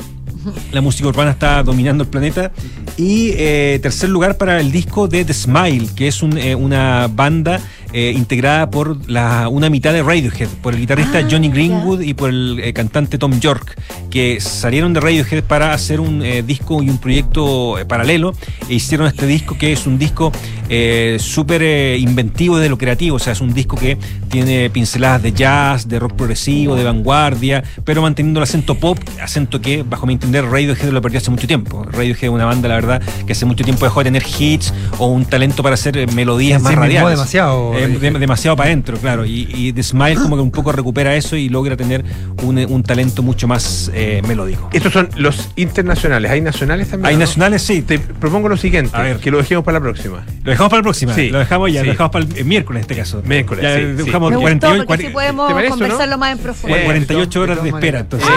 [0.71, 2.51] La música urbana está dominando el planeta.
[2.97, 7.07] Y eh, tercer lugar para el disco de The Smile, que es un, eh, una
[7.07, 7.59] banda
[7.93, 12.13] eh, integrada por la, una mitad de Radiohead, por el guitarrista Ah, Johnny Greenwood y
[12.13, 13.79] por el cantante Tom York,
[14.09, 18.33] que salieron de Radiohead para hacer un disco y un proyecto paralelo
[18.67, 20.31] e hicieron este disco que es un disco
[20.69, 23.97] eh, súper eh, inventivo de lo creativo, o sea, es un disco que
[24.29, 29.61] tiene pinceladas de jazz, de rock progresivo, de vanguardia, pero manteniendo el acento pop, acento
[29.61, 31.83] que, bajo mi entender, Radiohead lo perdió hace mucho tiempo.
[31.85, 35.07] Radiohead es una banda, la verdad, que hace mucho tiempo dejó de tener hits o
[35.07, 37.11] un talento para hacer eh, melodías Sí, más radiales.
[37.11, 39.25] demasiado, Eh, de- demasiado para adentro, claro.
[39.25, 42.03] Y, y The Smile como que un poco recupera eso y logra tener
[42.43, 44.69] un, un talento mucho más eh, melódico.
[44.73, 46.31] Estos son los internacionales.
[46.31, 47.07] ¿Hay nacionales también?
[47.09, 47.21] Hay no?
[47.21, 47.81] nacionales, sí.
[47.81, 49.17] Te propongo lo siguiente, A ver.
[49.17, 50.23] que lo dejemos para la próxima.
[50.43, 51.13] Lo dejamos para la próxima.
[51.13, 51.29] Sí.
[51.29, 51.85] Lo dejamos ya, Sí.
[51.87, 53.21] lo dejamos para el, el miércoles en este caso.
[53.25, 54.35] Miércoles, Ya, sí, dejamos sí.
[54.35, 56.81] Me 48, gustó podemos ¿te parece, conversarlo más en profundidad.
[56.81, 58.29] Eh, 48 horas de espera, entonces,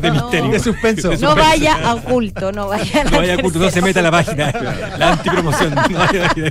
[0.00, 0.50] de, de misterio.
[0.50, 1.12] De suspenso.
[1.20, 4.02] No vaya a oculto, no vaya a No vaya a oculto, no se meta a
[4.02, 4.52] la página.
[4.98, 5.74] La antipromoción.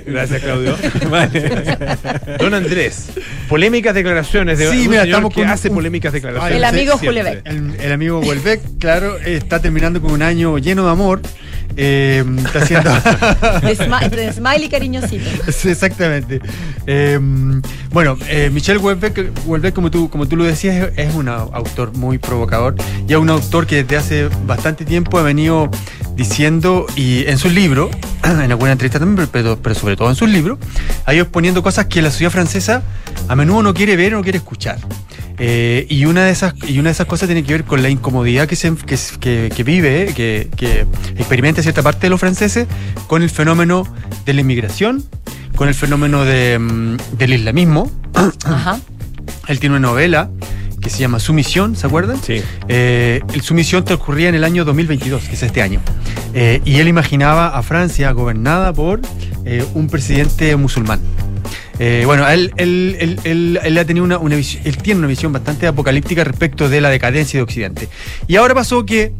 [0.06, 0.76] Gracias, Claudio.
[1.10, 1.76] Vale.
[2.38, 3.10] Don Andrés,
[3.48, 6.56] polémicas declaraciones de Sí, un mira, estamos que con hace un- polémicas declaraciones.
[6.56, 6.98] El amigo.
[6.98, 7.46] Julebeck.
[7.46, 11.20] El, el amigo Welbeck, claro, está terminando con un año lleno de amor.
[11.80, 12.90] Eh, está haciendo.
[13.62, 15.24] De, smi- de smiley cariñosito.
[15.52, 16.40] Sí, exactamente.
[16.86, 17.18] Eh,
[17.92, 21.96] bueno, eh, Michel Houellebecq, Houellebecq, como tú, como tú lo decías, es, un au- autor
[21.96, 22.74] muy provocador
[23.06, 25.70] y es un autor que desde hace bastante tiempo ha venido
[26.16, 27.90] diciendo, y en sus libros,
[28.24, 30.58] en alguna entrevista también, pero, pero sobre todo en sus libros,
[31.06, 32.82] ha ido exponiendo cosas que la sociedad francesa
[33.28, 34.78] a menudo no quiere ver o no quiere escuchar.
[35.38, 37.88] Eh, y, una de esas, y una de esas cosas tiene que ver con la
[37.90, 40.84] incomodidad que, se, que, que- que vive, que, que
[41.16, 42.66] experimenta cierta parte de los franceses
[43.06, 43.86] con el fenómeno
[44.26, 45.04] de la inmigración,
[45.56, 47.90] con el fenómeno de, mm, del islamismo.
[48.44, 48.80] Ajá.
[49.46, 50.30] Él tiene una novela
[50.80, 52.18] que se llama Sumisión, ¿se acuerdan?
[52.22, 52.40] Sí.
[52.68, 55.80] Eh, el Sumisión transcurría en el año 2022, que es este año.
[56.34, 59.00] Eh, y él imaginaba a Francia gobernada por
[59.44, 61.00] eh, un presidente musulmán.
[61.78, 66.90] Eh, bueno, él, ha tenido una, él tiene una visión bastante apocalíptica respecto de la
[66.90, 67.88] decadencia de Occidente.
[68.26, 69.12] Y ahora pasó que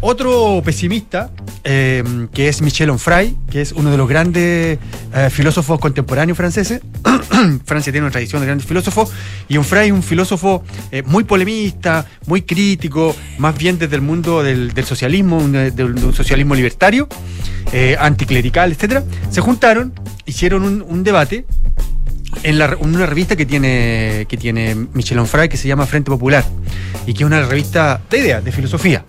[0.00, 1.30] otro pesimista,
[1.64, 4.78] eh, que es Michel Onfray, que es uno de los grandes
[5.14, 6.80] eh, filósofos contemporáneos franceses,
[7.64, 9.10] Francia tiene una tradición de grandes filósofos,
[9.48, 14.42] y Onfray es un filósofo eh, muy polemista, muy crítico, más bien desde el mundo
[14.42, 17.08] del, socialismo, un- de, un socialismo libertario,
[17.98, 19.02] anticlerical, etc.
[19.30, 19.92] Se juntaron,
[20.24, 21.46] hicieron un debate
[22.42, 26.44] en la- una revista que tiene, que tiene Michel Onfray que se llama Frente Popular
[27.06, 29.04] y que es una revista de ideas, de filosofía.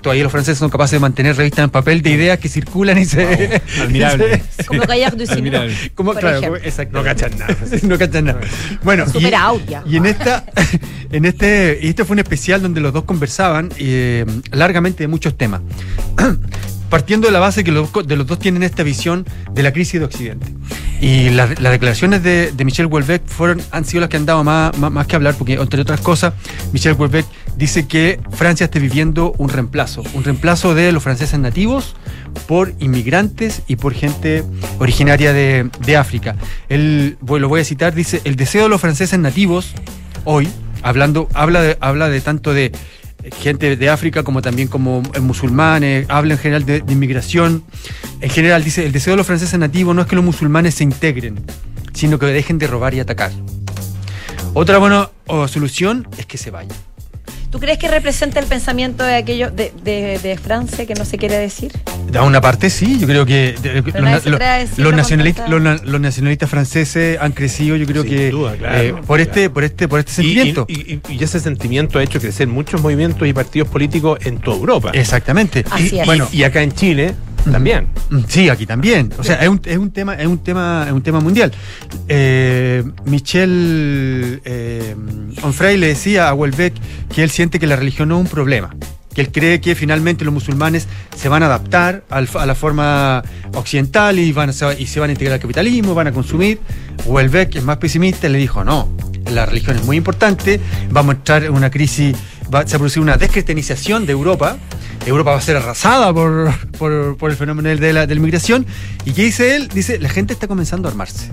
[0.00, 3.04] Todavía los franceses son capaces de mantener revistas en papel de ideas que circulan y
[3.04, 3.60] se.
[3.82, 4.42] admirable.
[4.56, 5.74] se- Como Gaillard du Signo, Admirable.
[5.94, 6.98] como, claro, como- exacto.
[6.98, 7.56] No cachan nada.
[7.82, 8.40] no cachan nada.
[8.82, 9.82] Bueno, y, Super out ya.
[9.86, 10.44] y en esta,
[11.10, 15.36] en este, y este fue un especial donde los dos conversaban eh, largamente de muchos
[15.36, 15.62] temas.
[16.90, 20.00] Partiendo de la base que los, de los dos tienen esta visión de la crisis
[20.00, 20.46] de Occidente.
[21.00, 24.76] Y la- las declaraciones de, Michel Houellebecq fueron, han sido las que han dado más,
[24.78, 26.34] más, que hablar, porque entre otras cosas,
[26.72, 27.26] Michel Houellebecq
[27.56, 31.94] dice que Francia está viviendo un reemplazo, un reemplazo de los franceses nativos
[32.46, 34.44] por inmigrantes y por gente
[34.78, 36.36] originaria de, de África.
[36.68, 39.74] Él, lo voy a citar, dice, el deseo de los franceses nativos
[40.24, 40.48] hoy,
[40.82, 42.72] hablando, habla de, habla de tanto de
[43.40, 47.64] gente de África como también como eh, musulmanes, habla en general de, inmigración.
[48.20, 50.84] En general dice, el deseo de los franceses nativos no es que los musulmanes se
[50.84, 51.44] integren,
[51.92, 53.32] sino que dejen de robar y atacar.
[54.54, 55.10] Otra buena
[55.46, 56.74] solución es que se vaya.
[57.50, 61.16] ¿Tú crees que representa el pensamiento de aquello de, de- de Francia que no se
[61.16, 61.72] quiere decir?
[62.10, 64.40] De una parte sí, yo creo que de- los, na- los-
[64.76, 65.62] a nacionalistas, los,
[66.50, 69.98] franceses han crecido, yo creo Sin que duda, claro, eh, por este, por este, por
[70.00, 70.66] este sentimiento.
[70.68, 74.58] y- y- y ese sentimiento ha hecho crecer muchos movimientos y partidos políticos en toda
[74.58, 74.90] Europa.
[74.92, 75.64] Exactamente.
[75.70, 76.06] Así y, es.
[76.06, 77.14] Bueno, Y acá en Chile
[77.52, 77.88] también.
[78.28, 79.12] Sí, aquí también.
[79.18, 81.52] O sea, es un, es un tema, es un tema, es un tema mundial.
[82.08, 84.94] Eh, Michel eh,
[85.42, 86.74] Onfray le decía a Welbeck
[87.14, 88.74] que él siente que la religión no es un problema.
[89.14, 90.86] Que él cree que finalmente los musulmanes
[91.16, 93.22] se van a adaptar al- a la forma
[93.54, 96.60] occidental y, van y se van a integrar al capitalismo, van a consumir.
[97.06, 98.88] Welbeck, es más pesimista, le dijo, no,
[99.32, 102.14] la religión es muy importante, vamos a entrar en una crisis,
[102.52, 104.56] va, se va a producir una descristianización de Europa,
[105.06, 108.66] Europa va a ser arrasada por, por- por el fenómeno de la, de la inmigración.
[109.04, 109.68] ¿Y qué dice él?
[109.68, 111.30] Dice, la gente está comenzando a armarse.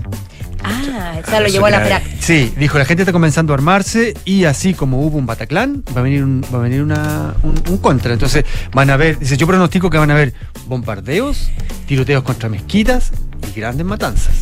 [0.64, 2.16] Ah, o sea, lo llevó a la práctica.
[2.20, 6.00] Sí, dijo, la gente está comenzando a armarse y así como hubo un Bataclan, va
[6.00, 8.12] a venir un, va a venir una, un, un contra.
[8.12, 10.32] Entonces van a haber, dice, yo pronostico que van a haber
[10.66, 11.50] bombardeos,
[11.86, 13.12] tiroteos contra mezquitas
[13.54, 14.34] y grandes matanzas.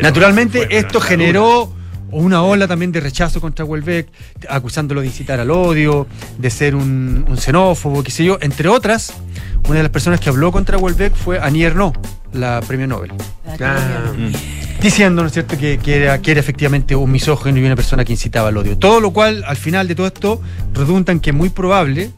[0.00, 1.08] Naturalmente, Fue una esto dura.
[2.10, 4.08] Generó una ola también de rechazo contra Welbeck,
[4.48, 6.06] acusándolo de incitar al odio,
[6.38, 8.38] de ser un, un xenófobo, qué sé yo.
[8.40, 9.12] Entre otras,
[9.68, 11.98] una de las personas que habló contra Welbeck fue Annie Ernaux,
[12.32, 13.12] la premio Nobel.
[13.60, 14.12] Ah,
[14.80, 18.04] Diciendo, ¿no es cierto?, que, que era, que era efectivamente un misógino y una persona
[18.04, 18.76] que incitaba al odio.
[18.76, 20.40] Todo lo cual, al final de todo esto,
[20.74, 22.10] redunda en que es muy probable,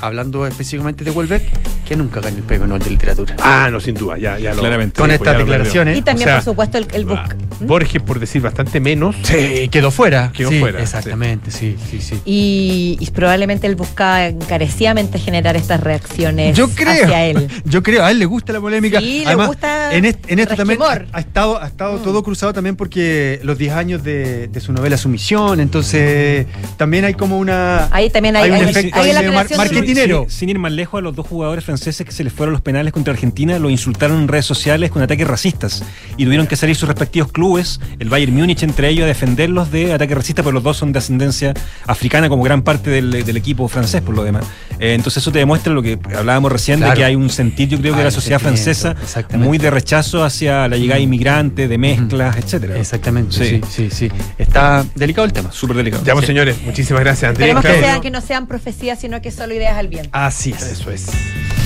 [0.00, 1.42] hablando específicamente de Welbeck,
[1.82, 3.36] que nunca gane el premio Nobel de Literatura.
[3.40, 4.98] Ah, no, sin duda, ya, ya lo Claramente.
[5.00, 5.98] Con sí, estas lo declaraciones.
[5.98, 7.18] Y también, O sea, por supuesto, el, el bus-
[7.60, 9.14] Borges, por decir bastante menos.
[9.22, 10.32] Sí, quedó fuera.
[10.32, 12.20] Quedó Sí, fuera, Exactamente, sí, sí, sí.
[12.24, 17.48] Y, y probablemente él buscaba encarecidamente generar estas reacciones Yo creo, hacia él.
[17.64, 19.00] yo creo, a él le gusta la polémica.
[19.00, 20.78] Sí, le gusta en, est- en esto también
[21.12, 24.96] ha, estado, ha estado todo cruzado también porque los 10 años de, de su novela
[24.96, 27.88] Sumisión, entonces también hay como una...
[27.92, 30.20] Ahí también hay, Hay un hay- efecto hay ahí la mar- de un- marketinero.
[30.28, 32.60] Sin, sin ir más lejos, a los dos jugadores franceses que se les fueron los
[32.60, 35.82] penales contra Argentina lo insultaron en redes sociales con ataques racistas
[36.18, 39.94] y tuvieron que salir sus respectivos clubes, el Bayern Múnich entre ellos, a defenderlos de
[39.94, 41.54] ataques racistas, pero los dos son de ascendencia
[41.86, 44.44] africana como gran parte del, del equipo francés por lo demás.
[44.80, 46.98] Eh, entonces eso te demuestra lo que hablábamos recién de Claro.
[46.98, 48.94] que hay un sentir, yo creo que Hay de la sociedad francesa
[49.38, 52.76] muy de rechazo hacia la llegada de inmigrantes, de mezclas, etcétera.
[52.78, 53.60] Exactamente, Sí.
[53.70, 54.12] sí, sí, sí.
[54.36, 55.50] Está delicado el tema.
[55.52, 56.04] Súper delicado.
[56.04, 57.32] Ya, pues, señores, muchísimas gracias.
[57.32, 60.10] Esperemos que, sean, que no sean profecías, sino que solo ideas al viento.
[60.12, 60.62] Así es.
[60.62, 61.06] Eso es.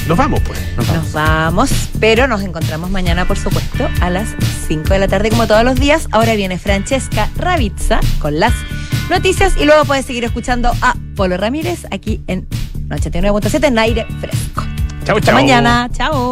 [0.08, 0.58] Nos vamos, pues.
[0.76, 4.28] Nos vamos, pero nos encontramos mañana, por supuesto, a las
[4.68, 6.06] 5 de la tarde, como todos los días.
[6.12, 8.52] Ahora viene Francesca Ravizza con las
[9.10, 12.46] noticias y luego puedes seguir escuchando a Polo Ramírez aquí en
[12.88, 14.62] 89.7 en aire fresco.
[15.04, 15.34] Chau, Hasta chau.
[15.34, 15.88] mañana.
[15.92, 16.24] Chao.